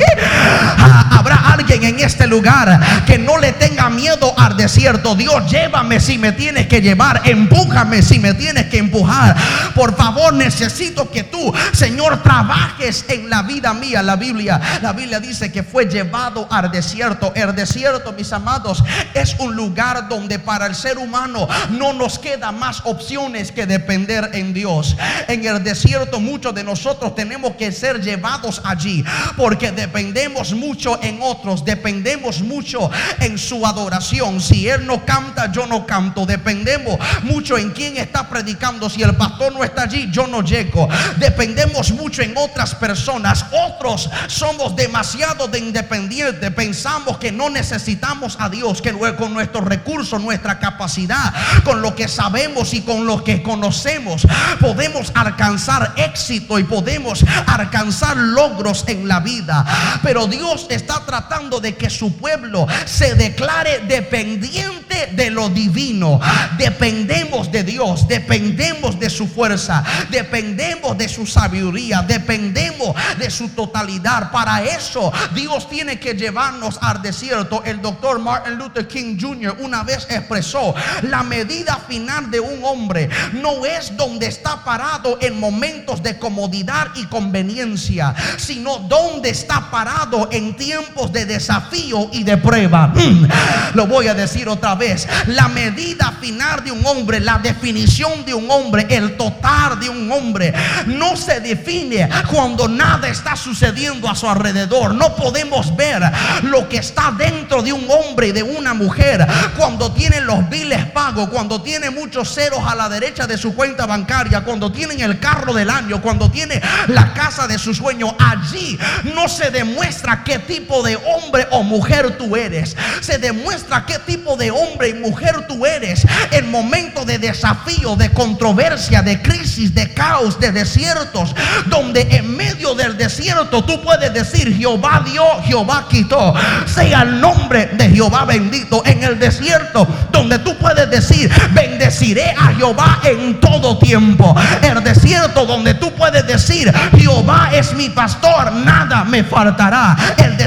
[0.82, 6.00] Ah, habrá alguien en este lugar que no le tenga miedo al desierto Dios, llévame
[6.00, 9.36] si me tienes que llevar, empújame si me tienes que empujar.
[9.76, 14.02] Por favor, necesito que tú, Señor, trabajes en la vida mía.
[14.02, 17.32] La Biblia, la Biblia dice que fue llevado al desierto.
[17.36, 22.52] El desierto, mis amados, es un lugar donde para el ser humano no nos queda
[22.52, 24.96] más opciones que depender en Dios.
[25.28, 29.04] En el desierto muchos de nosotros tenemos que ser llevados allí
[29.38, 34.42] porque dependemos mucho en otros, dependemos mucho en su adoración.
[34.42, 36.26] Si él no canta, yo no canto.
[36.26, 38.90] Dependemos mucho en quién está predicando.
[38.90, 40.88] Si el pastor no está allí, yo no llego.
[41.18, 43.46] Dependemos mucho en otras personas.
[43.52, 46.52] Otros somos demasiado de independientes.
[46.52, 51.34] Pensamos que no necesitamos a Dios, que con nuestros recursos, nuestra capacidad,
[51.64, 54.28] con lo que sabemos y con lo que conocemos,
[54.60, 59.66] podemos alcanzar éxito y podemos alcanzar logros en la vida.
[60.04, 66.20] Pero Dios está tratando de que su pueblo se declare dependiente de lo divino.
[66.58, 74.32] Dependemos de Dios, dependemos de su fuerza, dependemos de su sabiduría, dependemos de su totalidad.
[74.32, 77.64] Para eso Dios tiene que llevarnos al desierto.
[77.64, 79.58] El doctor Martin Luther King Jr.
[79.60, 80.74] una vez expresó,
[81.04, 86.88] la medida final de un hombre no es donde está parado en momentos de comodidad
[86.96, 92.88] y conveniencia, sino donde está parado en tiempos de desafío y de prueba.
[92.88, 93.28] Mm.
[93.74, 98.34] Lo voy a decir otra vez, la medida final de un hombre, la definición de
[98.34, 100.54] un hombre, el total de un hombre,
[100.88, 104.94] no se define cuando nada está sucediendo a su alrededor.
[104.96, 106.02] No podemos ver
[106.44, 109.26] lo que está dentro de un hombre y de una mujer
[109.58, 113.86] cuando tienen los biles pagos, cuando tiene muchos ceros a la derecha de su cuenta
[113.86, 118.16] bancaria, cuando tienen el carro del año, cuando tiene la casa de su sueño.
[118.18, 118.80] Allí
[119.14, 122.76] no se demuestra qué tipo de hombre o mujer tú eres.
[123.02, 128.12] Se demuestra qué tipo de hombre y mujer tú eres en momento de desafío, de
[128.12, 134.56] controversia, de crisis, de caos, de desiertos, donde en medio del desierto tú puedes decir
[134.56, 136.34] Jehová dio, Jehová quitó,
[136.68, 142.54] sea el nombre de Jehová bendito en el desierto, donde tú puedes decir bendeciré a
[142.54, 149.04] Jehová en todo tiempo, el desierto donde tú puedes decir Jehová es mi pastor, nada
[149.04, 150.38] me faltará, el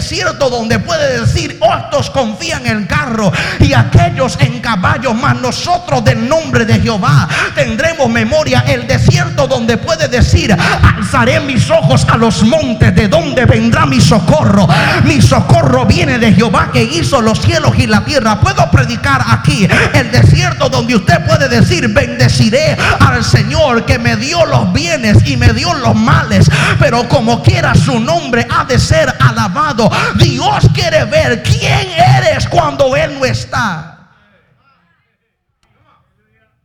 [0.51, 6.67] donde puedes decir otros confían en carro y aquellos en caballos, mas nosotros del nombre
[6.67, 8.65] de Jehová tendremos memoria.
[8.67, 14.01] El desierto donde puede decir, alzaré mis ojos a los montes, de donde vendrá mi
[14.01, 14.69] socorro.
[15.05, 18.39] Mi socorro viene de Jehová que hizo los cielos y la tierra.
[18.39, 24.45] Puedo predicar aquí el desierto donde usted puede decir, bendeciré al Señor que me dio
[24.45, 26.51] los bienes y me dio los males.
[26.79, 29.91] Pero como quiera su nombre ha de ser alabado.
[30.19, 33.93] Dios quiere ver quién eres cuando Él no está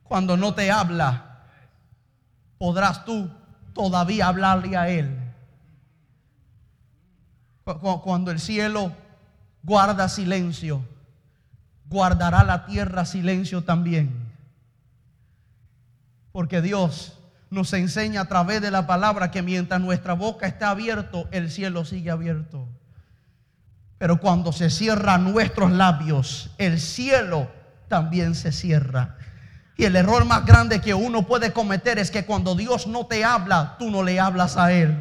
[0.08, 1.44] cuando no te habla,
[2.58, 3.30] podrás tú
[3.74, 5.16] todavía hablarle a Él.
[8.04, 8.94] Cuando el cielo
[9.62, 10.86] guarda silencio,
[11.86, 14.32] guardará la tierra silencio también.
[16.32, 17.20] Porque Dios
[17.50, 21.84] nos enseña a través de la palabra que mientras nuestra boca está abierto, el cielo
[21.84, 22.68] sigue abierto.
[23.98, 27.50] Pero cuando se cierran nuestros labios, el cielo
[27.88, 29.16] también se cierra.
[29.76, 33.24] Y el error más grande que uno puede cometer es que cuando Dios no te
[33.24, 34.98] habla, tú no le hablas a Él.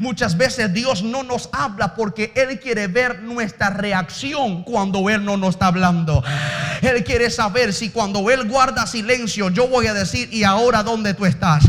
[0.00, 5.36] Muchas veces Dios no nos habla porque Él quiere ver nuestra reacción cuando Él no
[5.36, 6.22] nos está hablando.
[6.80, 11.14] Él quiere saber si cuando Él guarda silencio yo voy a decir, ¿y ahora dónde
[11.14, 11.64] tú estás?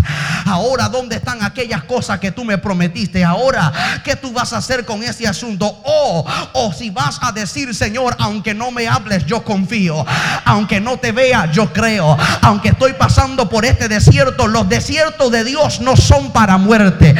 [0.46, 3.24] Ahora dónde están aquellas cosas que tú me prometiste?
[3.24, 3.72] Ahora,
[4.04, 5.82] ¿qué tú vas a hacer con ese asunto?
[5.86, 10.06] O, o si vas a decir, Señor, aunque no me hables, yo confío.
[10.46, 12.18] Aunque no te vea, yo creo.
[12.42, 17.16] Aunque estoy pasando por este desierto, los desiertos de Dios no son para muerte.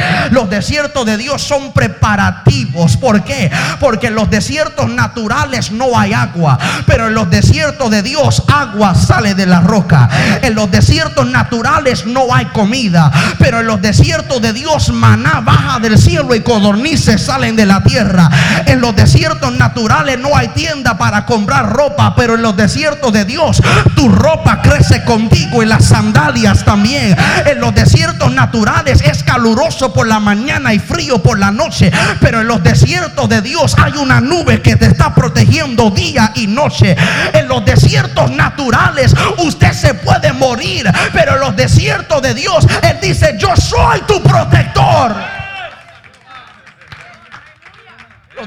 [0.50, 2.96] Desiertos de Dios son preparativos.
[2.96, 3.50] ¿Por qué?
[3.80, 6.58] Porque en los desiertos naturales no hay agua.
[6.86, 10.08] Pero en los desiertos de Dios agua sale de la roca.
[10.42, 13.10] En los desiertos naturales no hay comida.
[13.38, 17.82] Pero en los desiertos de Dios maná baja del cielo y codornices salen de la
[17.82, 18.30] tierra.
[18.74, 22.12] En los desiertos naturales no hay tienda para comprar ropa.
[22.16, 23.62] Pero en los desiertos de Dios
[23.94, 27.16] tu ropa crece contigo y las sandalias también.
[27.46, 31.92] En los desiertos naturales es caluroso por la mañana y frío por la noche.
[32.20, 36.48] Pero en los desiertos de Dios hay una nube que te está protegiendo día y
[36.48, 36.96] noche.
[37.32, 40.90] En los desiertos naturales usted se puede morir.
[41.12, 45.43] Pero en los desiertos de Dios, Él dice, yo soy tu protector.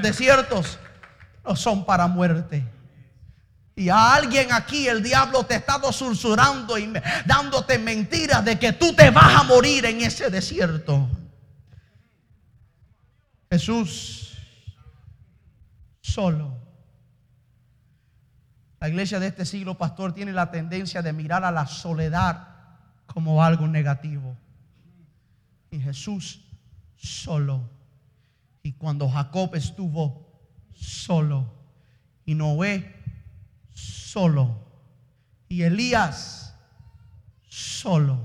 [0.01, 0.79] Desiertos
[1.45, 2.63] no son para muerte.
[3.75, 6.91] Y a alguien aquí el diablo te está susurrando y
[7.25, 11.07] dándote mentiras de que tú te vas a morir en ese desierto.
[13.51, 14.35] Jesús
[16.01, 16.57] solo.
[18.79, 22.47] La iglesia de este siglo, pastor, tiene la tendencia de mirar a la soledad
[23.05, 24.35] como algo negativo.
[25.69, 26.41] Y Jesús
[26.95, 27.76] solo.
[28.67, 30.27] Y cuando Jacob estuvo
[30.73, 31.53] solo.
[32.25, 33.01] Y Noé
[33.73, 34.59] solo.
[35.47, 36.53] Y Elías
[37.47, 38.19] solo.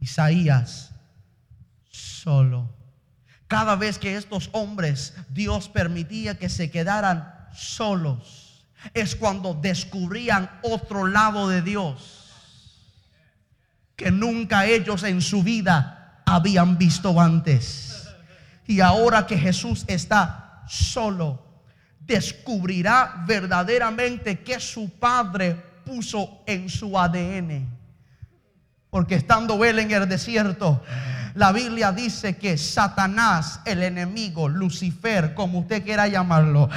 [0.00, 0.90] Isaías
[1.92, 2.74] solo.
[3.46, 11.06] Cada vez que estos hombres Dios permitía que se quedaran solos, es cuando descubrían otro
[11.06, 12.32] lado de Dios
[13.94, 17.93] que nunca ellos en su vida habían visto antes.
[18.66, 21.42] Y ahora que Jesús está solo,
[22.00, 25.54] descubrirá verdaderamente que su Padre
[25.84, 27.68] puso en su ADN.
[28.90, 30.82] Porque estando él en el desierto,
[31.34, 36.68] la Biblia dice que Satanás, el enemigo, Lucifer, como usted quiera llamarlo,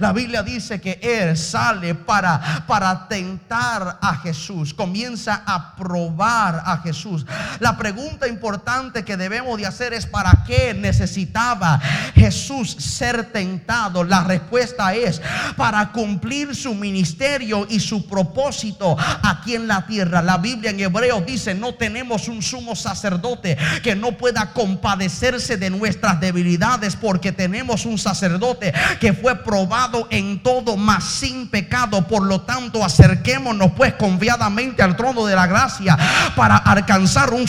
[0.00, 6.78] la Biblia dice que él sale para, para tentar a Jesús, comienza a probar a
[6.78, 7.24] Jesús.
[7.58, 11.80] La pregunta importante que debemos de hacer es para qué necesitaba
[12.14, 14.04] Jesús ser tentado.
[14.04, 15.22] La respuesta es
[15.56, 20.20] para cumplir su ministerio y su propósito aquí en la tierra.
[20.20, 25.70] La Biblia en hebreo dice, no tenemos un sumo sacerdote que no pueda compadecerse de
[25.70, 32.06] nuestras debilidades porque tenemos un sacerdote que fue probado en todo, mas sin pecado.
[32.08, 35.96] Por lo tanto, acerquémonos pues confiadamente al trono de la gracia
[36.34, 37.46] para alcanzar un,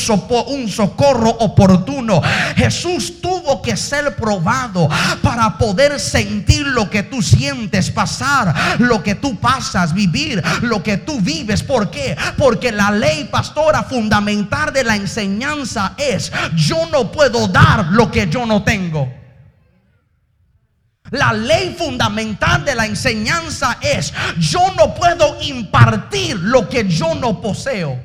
[0.48, 2.22] un socorro oportuno.
[2.56, 4.88] Jesús tuvo que ser probado
[5.22, 10.98] para poder sentir lo que tú sientes, pasar lo que tú pasas, vivir lo que
[10.98, 11.64] tú vives.
[11.64, 12.16] ¿Por qué?
[12.38, 18.28] Porque la ley pastora fundamental de la enseñanza es yo no puedo dar lo que
[18.28, 19.12] yo no tengo.
[21.12, 27.40] La ley fundamental de la enseñanza es, yo no puedo impartir lo que yo no
[27.40, 28.02] poseo.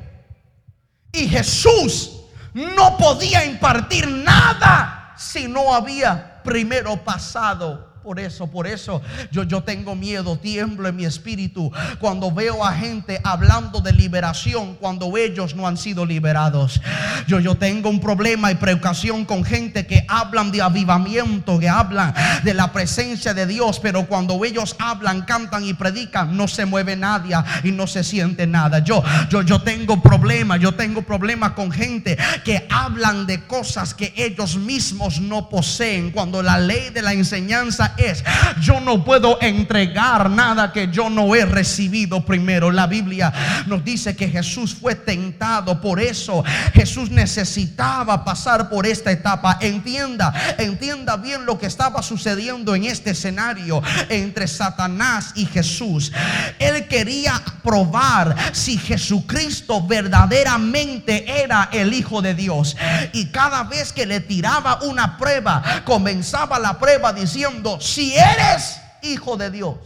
[1.11, 2.11] Y Jesús
[2.53, 9.61] no podía impartir nada si no había primero pasado por eso, por eso yo, yo
[9.61, 15.55] tengo miedo, tiemblo en mi espíritu cuando veo a gente hablando de liberación cuando ellos
[15.55, 16.81] no han sido liberados.
[17.27, 22.13] Yo, yo tengo un problema y preocupación con gente que hablan de avivamiento, que hablan
[22.43, 26.95] de la presencia de Dios, pero cuando ellos hablan, cantan y predican, no se mueve
[26.95, 28.79] nadie y no se siente nada.
[28.79, 34.13] Yo, yo, yo tengo problemas, yo tengo problemas con gente que hablan de cosas que
[34.15, 36.11] ellos mismos no poseen.
[36.11, 38.23] Cuando la ley de la enseñanza es,
[38.61, 42.71] yo no puedo entregar nada que yo no he recibido primero.
[42.71, 43.31] La Biblia
[43.67, 49.57] nos dice que Jesús fue tentado, por eso Jesús necesitaba pasar por esta etapa.
[49.61, 56.11] Entienda, entienda bien lo que estaba sucediendo en este escenario entre Satanás y Jesús.
[56.59, 62.75] Él quería probar si Jesucristo verdaderamente era el Hijo de Dios.
[63.13, 69.37] Y cada vez que le tiraba una prueba, comenzaba la prueba diciendo, si eres Hijo
[69.37, 69.77] de Dios.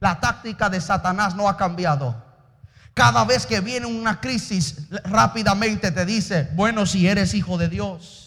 [0.00, 2.24] La táctica de Satanás no ha cambiado.
[2.94, 8.19] Cada vez que viene una crisis, rápidamente te dice, bueno, si eres hijo de Dios.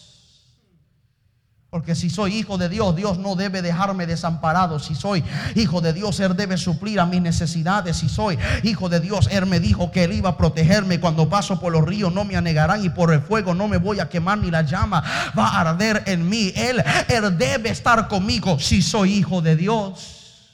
[1.73, 4.77] Porque si soy hijo de Dios, Dios no debe dejarme desamparado.
[4.77, 5.23] Si soy
[5.55, 7.97] hijo de Dios, Él debe suplir a mis necesidades.
[7.97, 10.99] Si soy hijo de Dios, Él me dijo que Él iba a protegerme.
[10.99, 13.99] Cuando paso por los ríos no me anegarán y por el fuego no me voy
[13.99, 15.03] a quemar ni la llama
[15.35, 16.53] va a arder en mí.
[16.55, 20.53] Él, Él debe estar conmigo si soy hijo de Dios.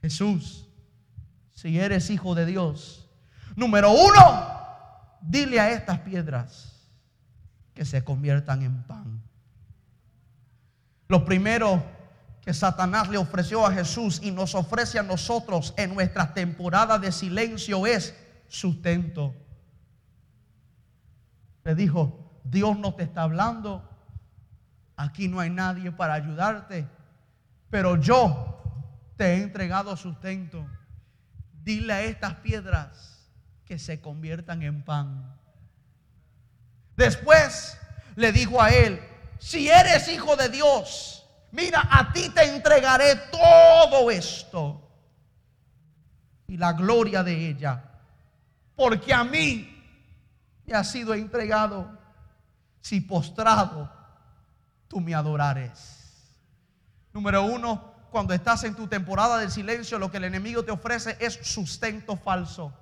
[0.00, 0.70] Jesús,
[1.54, 3.10] si eres hijo de Dios,
[3.56, 4.42] número uno,
[5.20, 6.88] dile a estas piedras
[7.74, 9.29] que se conviertan en pan.
[11.10, 11.82] Lo primero
[12.40, 17.10] que Satanás le ofreció a Jesús y nos ofrece a nosotros en nuestra temporada de
[17.10, 18.14] silencio es
[18.46, 19.34] sustento.
[21.64, 23.90] Le dijo, Dios no te está hablando,
[24.94, 26.86] aquí no hay nadie para ayudarte,
[27.70, 28.62] pero yo
[29.16, 30.64] te he entregado sustento.
[31.52, 33.28] Dile a estas piedras
[33.64, 35.36] que se conviertan en pan.
[36.94, 37.76] Después
[38.14, 39.00] le dijo a él,
[39.40, 44.86] si eres hijo de Dios, mira, a ti te entregaré todo esto
[46.46, 47.82] y la gloria de ella,
[48.76, 49.82] porque a mí
[50.66, 51.98] me ha sido entregado.
[52.82, 53.90] Si postrado,
[54.88, 55.98] tú me adorares.
[57.12, 61.16] Número uno, cuando estás en tu temporada de silencio, lo que el enemigo te ofrece
[61.18, 62.72] es sustento falso.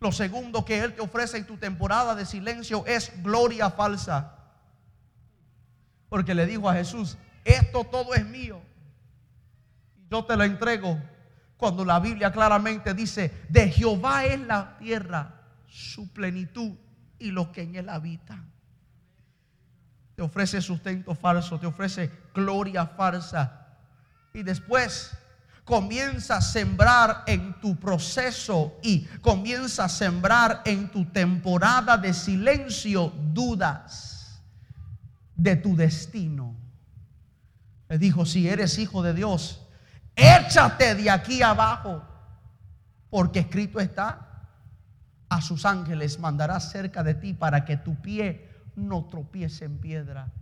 [0.00, 4.35] Lo segundo que él te ofrece en tu temporada de silencio es gloria falsa.
[6.16, 8.62] Porque le dijo a Jesús, esto todo es mío.
[10.10, 10.98] Yo te lo entrego.
[11.58, 16.72] Cuando la Biblia claramente dice, de Jehová es la tierra, su plenitud
[17.18, 18.50] y los que en él habitan.
[20.14, 23.76] Te ofrece sustento falso, te ofrece gloria falsa.
[24.32, 25.10] Y después
[25.66, 33.12] comienza a sembrar en tu proceso y comienza a sembrar en tu temporada de silencio
[33.34, 34.15] dudas
[35.36, 36.54] de tu destino.
[37.88, 39.62] Le dijo, si eres hijo de Dios,
[40.16, 42.02] échate de aquí abajo,
[43.10, 44.22] porque escrito está,
[45.28, 50.32] a sus ángeles mandará cerca de ti para que tu pie no tropiece en piedra.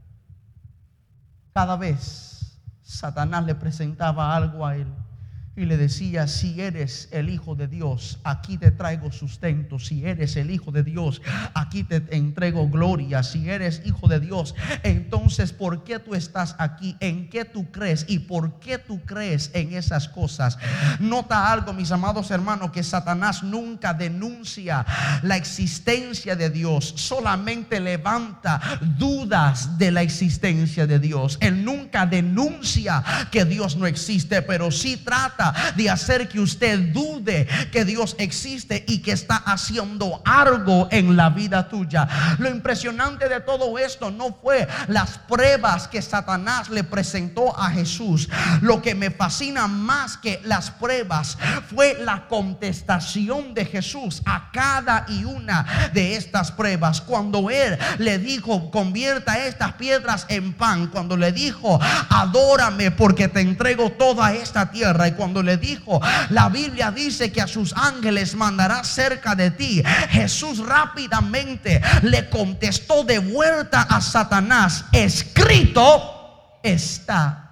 [1.52, 4.86] Cada vez Satanás le presentaba algo a él
[5.56, 9.78] y le decía, si eres el Hijo de Dios, aquí te traigo sustento.
[9.78, 11.22] Si eres el Hijo de Dios,
[11.54, 13.22] aquí te entrego gloria.
[13.22, 16.96] Si eres Hijo de Dios, entonces ¿por qué tú estás aquí?
[16.98, 18.04] ¿En qué tú crees?
[18.08, 20.58] ¿Y por qué tú crees en esas cosas?
[20.98, 24.84] Nota algo, mis amados hermanos, que Satanás nunca denuncia
[25.22, 26.94] la existencia de Dios.
[26.96, 28.60] Solamente levanta
[28.98, 31.38] dudas de la existencia de Dios.
[31.40, 35.43] Él nunca denuncia que Dios no existe, pero sí trata
[35.76, 41.30] de hacer que usted dude que Dios existe y que está haciendo algo en la
[41.30, 42.08] vida tuya.
[42.38, 48.28] Lo impresionante de todo esto no fue las pruebas que Satanás le presentó a Jesús.
[48.60, 51.36] Lo que me fascina más que las pruebas
[51.74, 57.00] fue la contestación de Jesús a cada y una de estas pruebas.
[57.00, 60.88] Cuando él le dijo, convierta estas piedras en pan.
[60.88, 61.80] Cuando le dijo,
[62.10, 65.08] adórame porque te entrego toda esta tierra.
[65.08, 69.82] Y cuando le dijo, la Biblia dice que a sus ángeles mandará cerca de ti.
[70.10, 77.43] Jesús rápidamente le contestó de vuelta a Satanás, escrito está.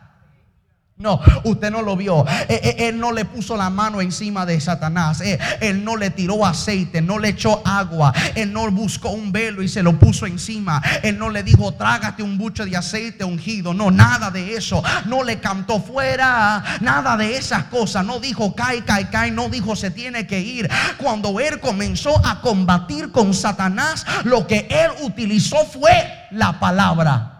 [1.02, 2.24] No, usted no lo vio.
[2.48, 5.20] Eh, eh, él no le puso la mano encima de Satanás.
[5.20, 8.12] Eh, él no le tiró aceite, no le echó agua.
[8.36, 10.80] Él no buscó un velo y se lo puso encima.
[11.02, 13.74] Él no le dijo, trágate un buche de aceite ungido.
[13.74, 14.80] No, nada de eso.
[15.06, 18.06] No le cantó fuera, nada de esas cosas.
[18.06, 19.32] No dijo, cae, cae, cae.
[19.32, 20.70] No dijo, se tiene que ir.
[20.98, 27.31] Cuando él comenzó a combatir con Satanás, lo que él utilizó fue la palabra.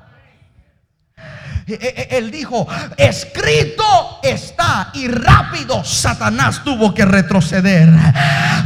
[1.67, 4.91] Eh, eh, eh, él dijo, escrito está.
[4.95, 7.89] Y rápido Satanás tuvo que retroceder.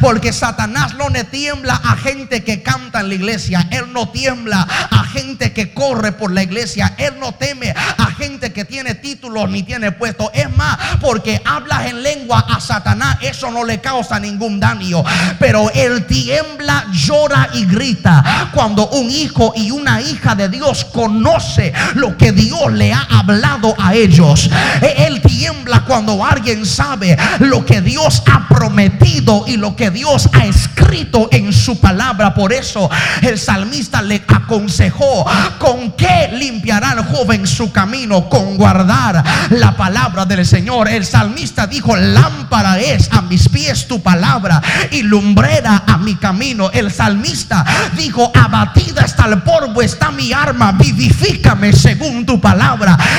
[0.01, 3.69] Porque Satanás no le tiembla a gente que canta en la iglesia.
[3.71, 6.95] Él no tiembla a gente que corre por la iglesia.
[6.97, 10.31] Él no teme a gente que tiene títulos ni tiene puestos.
[10.35, 15.03] Es más, porque hablas en lengua a Satanás, eso no le causa ningún daño.
[15.39, 18.51] Pero él tiembla, llora y grita.
[18.53, 23.75] Cuando un hijo y una hija de Dios conoce lo que Dios le ha hablado
[23.79, 24.51] a ellos.
[24.83, 30.29] E-, él tiembla cuando alguien sabe lo que Dios ha prometido y lo que Dios
[30.33, 32.35] ha escrito en su palabra.
[32.35, 32.91] Por eso
[33.23, 35.27] el salmista le aconsejó
[35.59, 40.89] con qué limpiará el joven su camino, con guardar la palabra del Señor.
[40.89, 46.71] El salmista dijo, lámpara es a mis pies tu palabra y lumbrera a mi camino.
[46.73, 47.65] El salmista
[47.97, 52.76] dijo, abatida hasta el polvo está mi arma, vivifícame según tu palabra.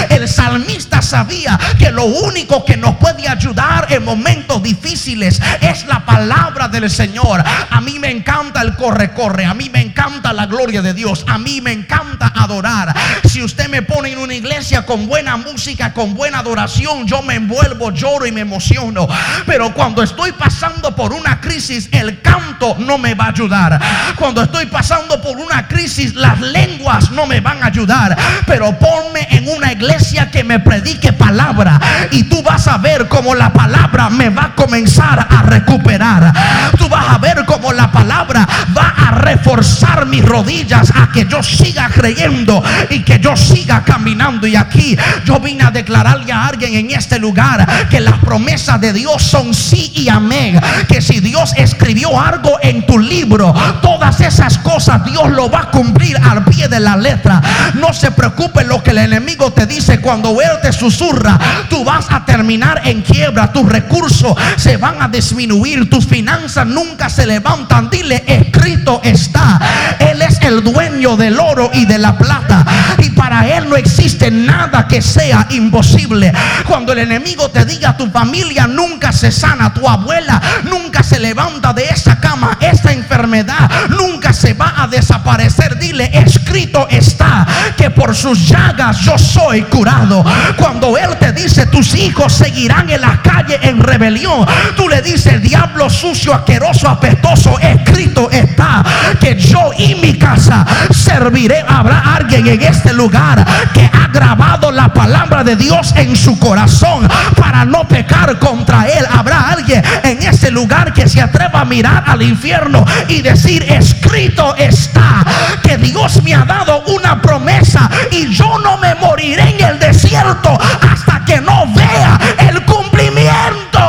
[0.10, 6.06] El salmista sabía que lo único que nos puede ayudar en momentos difíciles es la
[6.06, 7.44] palabra del Señor.
[7.70, 9.46] A mí me encanta el corre, corre.
[9.46, 11.26] A mí me encanta la gloria de Dios.
[11.28, 12.94] A mí me encanta adorar.
[13.24, 17.36] Si usted me pone en una iglesia con buena música, con buena adoración, yo me
[17.36, 19.08] envuelvo, lloro y me emociono.
[19.46, 23.80] Pero cuando estoy pasando por una crisis, el canto no me va a ayudar.
[24.18, 28.18] Cuando estoy pasando por una crisis, las lenguas no me van a ayudar.
[28.46, 31.80] Pero ponme en una iglesia que me predique palabra
[32.12, 36.34] y tú vas a ver cómo la palabra me va a comenzar a recuperar.
[36.78, 41.42] Tú vas a ver cómo la palabra va a reforzar mis rodillas a que yo
[41.44, 44.48] siga creyendo y que yo siga caminando.
[44.48, 48.94] Y aquí yo vine a declararle a alguien en este lugar que las promesas de
[48.94, 50.60] Dios son sí y amén.
[50.88, 55.72] Que si Dios escribió algo en tu libro, todas esas cosas Dios lo va a
[55.72, 57.42] cumplir al pie de la letra.
[57.76, 61.38] No se preocupe lo que el enemigo te dice cuando Él te susurra.
[61.70, 63.52] Tú vas a terminar en quiebra.
[63.52, 65.90] Tus recursos se van a disminuir.
[65.90, 67.90] Tus finanzas nunca se levantan.
[67.90, 69.60] Dile, escrito está.
[70.00, 72.66] Él es el dueño del oro y de la plata.
[73.00, 76.32] Y para Él no existe nada que sea imposible.
[76.66, 81.74] Cuando el enemigo te diga tu familia nunca se sana, tu abuela nunca se levanta
[81.74, 85.78] de esa cama, esta enfermedad nunca se va a desaparecer.
[85.78, 90.24] Dile, escrito está que por sus llagas yo soy curado.
[90.58, 95.42] Cuando Él te dice tus hijos seguirán en la calle en rebelión, tú le dices,
[95.42, 98.84] diablo sucio, asqueroso, apestoso, escrito está
[99.20, 101.64] que yo y mi casa serviré.
[101.68, 107.08] Habrá alguien en este lugar que ha grabado la palabra de Dios en su corazón
[107.36, 109.06] para no pecar contra Él.
[109.12, 114.17] Habrá alguien en este lugar que se atreva a mirar al infierno y decir, escrito
[114.26, 115.24] está
[115.62, 120.58] que Dios me ha dado una promesa y yo no me moriré en el desierto
[120.60, 123.80] hasta que no vea el cumplimiento.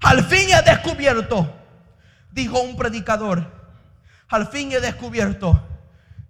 [0.00, 1.52] Al fin he descubierto,
[2.30, 3.50] dijo un predicador,
[4.28, 5.66] al fin he descubierto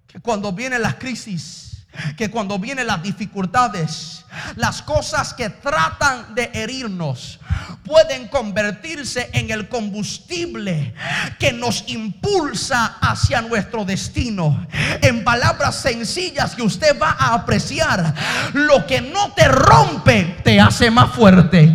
[0.07, 1.72] que cuando vienen las crisis,
[2.17, 4.25] que cuando vienen las dificultades,
[4.57, 7.39] las cosas que tratan de herirnos
[7.85, 10.95] pueden convertirse en el combustible
[11.39, 14.67] que nos impulsa hacia nuestro destino.
[15.03, 18.15] En palabras sencillas que usted va a apreciar,
[18.55, 21.75] lo que no te rompe te hace más fuerte.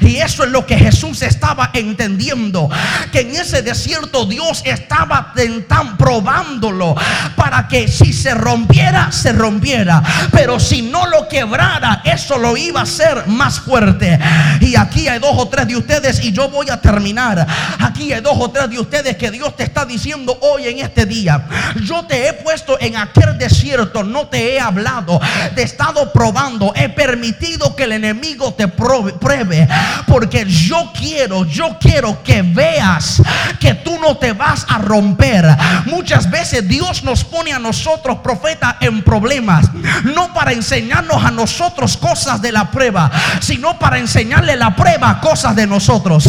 [0.00, 2.68] Y eso es lo que Jesús estaba entendiendo,
[3.12, 6.94] que en ese desierto Dios estaba tentando, probándolo
[7.36, 10.02] para que si se rompiera, se rompiera,
[10.32, 14.18] pero si no lo quebrara, eso lo iba a hacer más fuerte.
[14.60, 17.46] Y aquí hay dos o tres de ustedes y yo voy a terminar.
[17.78, 21.06] Aquí hay dos o tres de ustedes que Dios te está diciendo hoy en este
[21.06, 21.46] día.
[21.82, 25.20] Yo te he puesto en aquel desierto, no te he hablado,
[25.54, 29.68] te he estado probando, he permitido que el enemigo te pruebe,
[30.06, 33.22] porque yo quiero, yo quiero que veas
[33.58, 35.46] que tú no te vas a romper.
[35.86, 39.66] Muchas veces Dios nos pone a nosotros profetas en problemas,
[40.04, 45.56] no para enseñarnos a nosotros cosas de la prueba, sino para enseñarle la prueba cosas
[45.56, 46.28] de nosotros.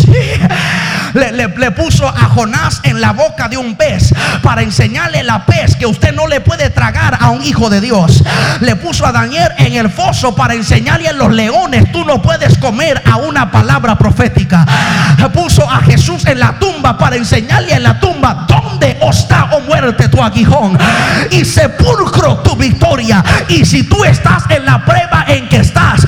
[1.13, 4.11] Le, puso a Jonás en la boca de un pez
[4.41, 8.23] para enseñarle la pez que usted no le puede tragar a un hijo de Dios.
[8.61, 13.17] Le puso a Daniel en el foso para enseñarle a los leones, puedes comer a
[13.17, 14.65] una palabra profética.
[15.33, 20.09] Puso a Jesús en la tumba para enseñarle en la tumba dónde está o muerte
[20.09, 20.77] tu aguijón
[21.29, 23.23] y sepulcro tu victoria.
[23.47, 26.00] Y si tú estás en la prueba en que estás,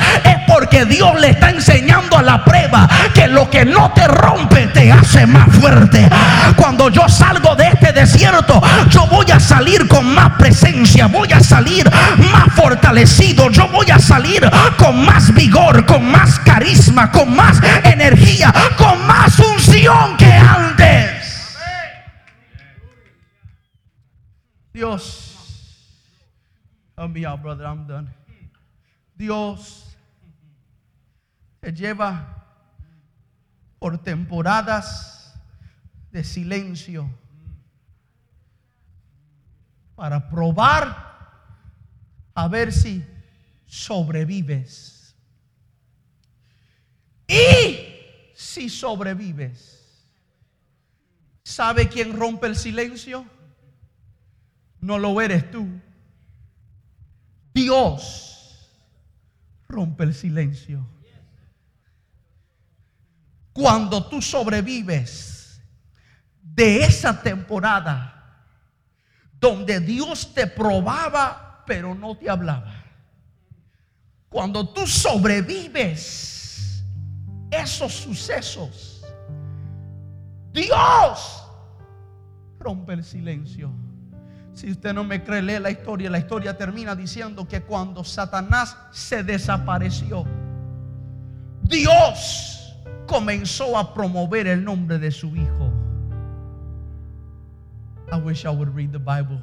[0.86, 5.26] Dios le está enseñando a la prueba que lo que no te rompe te hace
[5.26, 6.10] más fuerte.
[6.56, 11.40] Cuando yo salgo de este desierto, yo voy a salir con más presencia, voy a
[11.40, 11.90] salir
[12.32, 18.54] más fortalecido, yo voy a salir con más vigor, con más carisma, con más energía,
[18.78, 21.24] con más unción que antes.
[24.74, 25.38] Dios,
[26.98, 28.10] help out, brother, I'm done.
[29.16, 29.83] Dios
[31.72, 32.46] lleva
[33.80, 35.34] por temporadas
[36.12, 37.10] de silencio
[39.96, 41.14] para probar
[42.34, 43.04] a ver si
[43.66, 45.16] sobrevives.
[47.28, 47.78] Y
[48.36, 50.08] si sobrevives,
[51.44, 53.26] ¿sabe quién rompe el silencio?
[54.82, 55.68] No lo eres tú.
[57.54, 58.70] Dios
[59.68, 60.86] rompe el silencio.
[63.54, 65.62] Cuando tú sobrevives
[66.42, 68.10] de esa temporada
[69.40, 72.74] donde Dios te probaba pero no te hablaba.
[74.30, 76.84] Cuando tú sobrevives
[77.52, 79.04] esos sucesos,
[80.52, 81.44] Dios
[82.60, 83.72] rompe el silencio.
[84.54, 86.10] Si usted no me cree, lee la historia.
[86.10, 90.26] La historia termina diciendo que cuando Satanás se desapareció,
[91.64, 92.63] Dios
[93.06, 95.72] comenzó a promover el nombre de su hijo.
[98.12, 99.42] I wish I would read the Bible.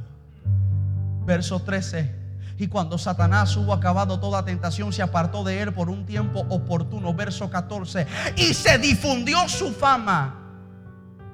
[1.27, 2.21] Verso 13.
[2.59, 7.15] Y cuando Satanás hubo acabado toda tentación, se apartó de él por un tiempo oportuno.
[7.15, 8.07] Verso 14.
[8.37, 10.37] Y se difundió su fama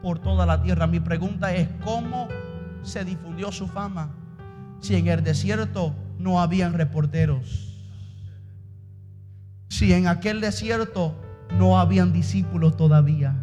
[0.02, 0.86] por toda la tierra.
[0.86, 2.28] Mi pregunta es, ¿cómo
[2.82, 4.10] se difundió su fama
[4.80, 7.74] si en el desierto no habían reporteros?
[9.68, 11.16] Si en aquel desierto
[11.52, 13.34] no habían discípulos todavía.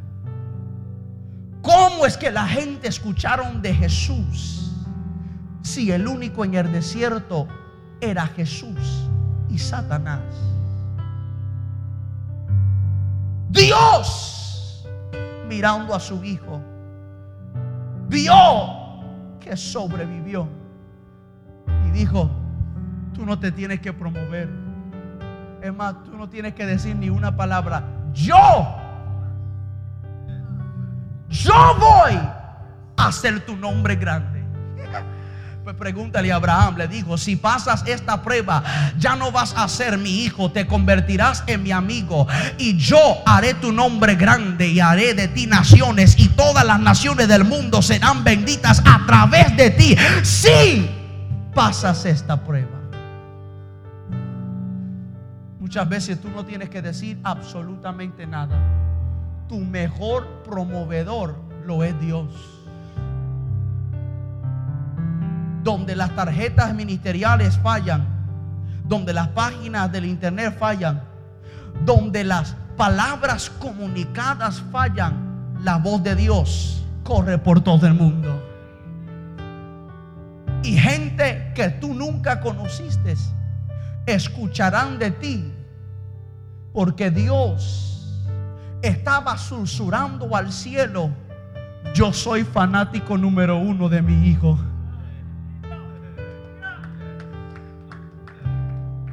[1.62, 4.72] ¿Cómo es que la gente escucharon de Jesús
[5.62, 7.48] si el único en el desierto
[8.02, 9.08] era Jesús
[9.50, 10.22] y Satanás?
[13.50, 14.86] Dios
[15.48, 16.62] mirando a su hijo
[18.10, 18.34] vio
[19.40, 20.48] que sobrevivió
[21.88, 22.30] y dijo,
[23.14, 24.63] tú no te tienes que promover.
[25.64, 27.84] Es más, tú no tienes que decir ni una palabra.
[28.14, 28.84] Yo
[31.34, 34.44] yo voy a hacer tu nombre grande.
[35.64, 38.62] Pues pregúntale a Abraham, le dijo, si pasas esta prueba,
[38.98, 43.54] ya no vas a ser mi hijo, te convertirás en mi amigo y yo haré
[43.54, 48.26] tu nombre grande y haré de ti naciones y todas las naciones del mundo serán
[48.26, 49.96] benditas a través de ti.
[50.22, 50.90] Si
[51.56, 52.83] pasas esta prueba.
[55.64, 58.60] Muchas veces tú no tienes que decir absolutamente nada
[59.48, 62.28] tu mejor promovedor lo es Dios.
[65.64, 68.06] Donde las tarjetas ministeriales fallan,
[68.84, 71.02] donde las páginas del internet fallan,
[71.86, 78.38] donde las palabras comunicadas fallan, la voz de Dios corre por todo el mundo.
[80.62, 83.16] Y gente que tú nunca conociste
[84.06, 85.54] escucharán de ti
[86.74, 88.20] porque Dios
[88.82, 91.12] estaba susurrando al cielo,
[91.94, 94.58] yo soy fanático número uno de mi hijo.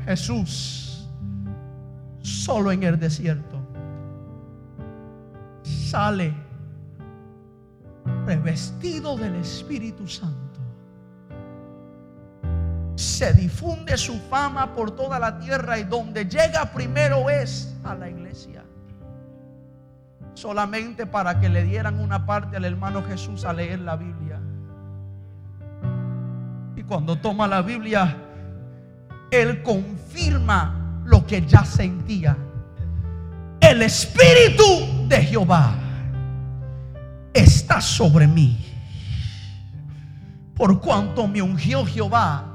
[0.05, 1.09] Jesús,
[2.20, 3.61] solo en el desierto,
[5.62, 6.34] sale
[8.26, 10.49] revestido del Espíritu Santo.
[13.01, 18.09] Se difunde su fama por toda la tierra y donde llega primero es a la
[18.11, 18.62] iglesia
[20.40, 24.40] solamente para que le dieran una parte al hermano Jesús a leer la Biblia.
[26.76, 28.16] Y cuando toma la Biblia,
[29.30, 32.36] él confirma lo que ya sentía.
[33.61, 35.74] El Espíritu de Jehová
[37.34, 38.66] está sobre mí.
[40.55, 42.49] Por cuanto me ungió Jehová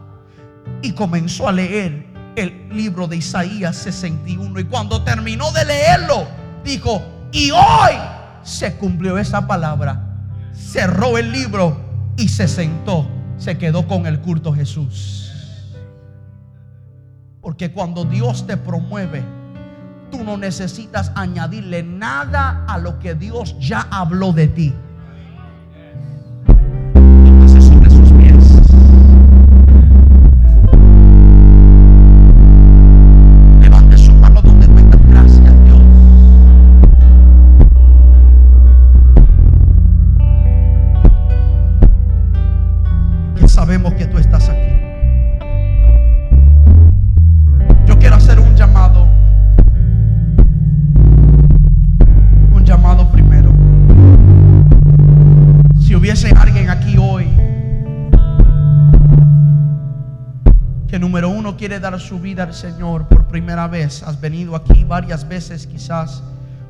[0.82, 2.05] y comenzó a leer
[2.36, 4.59] el libro de Isaías 61.
[4.59, 6.28] Y cuando terminó de leerlo,
[6.63, 7.01] dijo,
[7.32, 7.93] y hoy
[8.43, 10.01] se cumplió esa palabra.
[10.53, 11.78] Cerró el libro
[12.18, 13.07] y se sentó.
[13.38, 15.32] Se quedó con el culto Jesús.
[17.41, 19.24] Porque cuando Dios te promueve,
[20.11, 24.74] tú no necesitas añadirle nada a lo que Dios ya habló de ti.
[61.68, 66.22] Quiere dar su vida al Señor por primera vez, has venido aquí varias veces quizás,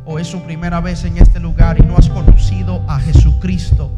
[0.05, 3.91] o es su primera vez en este lugar y no has conocido a Jesucristo,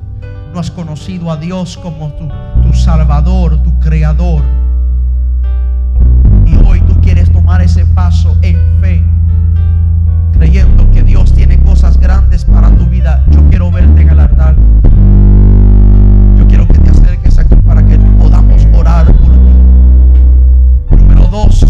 [0.51, 2.27] no has conocido a Dios como tu,
[2.63, 4.41] tu Salvador, tu Creador,
[6.47, 9.03] y hoy tú quieres tomar ese paso en fe,
[10.33, 14.55] creyendo que Dios tiene cosas grandes para tu vida, yo quiero verte en el altar.
[16.39, 19.26] Yo quiero que te acerques aquí para que podamos orar
[21.37, 21.63] dos,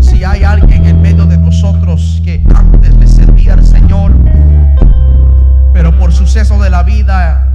[0.00, 4.12] si hay alguien en medio de nosotros que antes le servía al Señor,
[5.72, 7.48] pero por suceso de la vida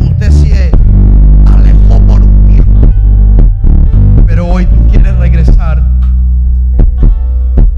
[0.00, 0.70] usted se
[1.46, 2.88] alejó por un tiempo,
[4.26, 5.82] pero hoy tú quieres regresar,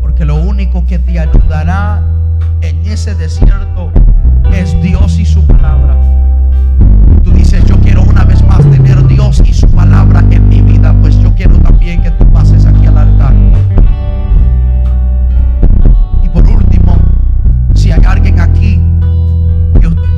[0.00, 2.02] porque lo único que te ayudará
[2.62, 3.92] en ese desierto
[4.52, 5.96] es Dios y su palabra.
[7.22, 10.92] Tú dices, yo quiero una vez más tener Dios y su palabra en mi vida,
[11.00, 12.21] pues yo quiero también que tú
[18.40, 18.78] aquí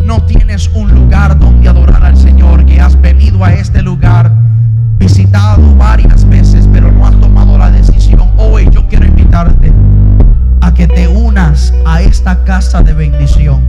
[0.05, 4.33] no tienes un lugar donde adorar al Señor, que has venido a este lugar,
[4.99, 9.73] visitado varias veces, pero no has tomado la decisión, hoy yo quiero invitarte
[10.61, 13.63] a que te unas a esta casa de bendición.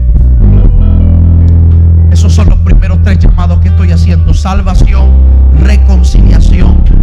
[2.10, 4.34] Esos son los primeros tres llamados que estoy haciendo.
[4.34, 5.10] Salvación,
[5.62, 6.95] reconciliación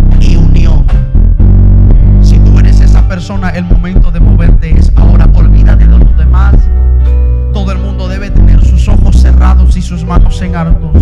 [3.14, 5.30] persona, el momento de moverte es ahora.
[5.36, 6.55] Olvídate de los demás.
[7.53, 10.97] Todo el mundo debe tener sus ojos cerrados y sus manos en altos.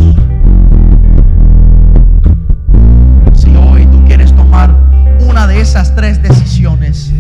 [3.34, 4.76] Si hoy tú quieres tomar
[5.22, 7.11] una de esas tres decisiones,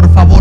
[0.00, 0.37] por favor,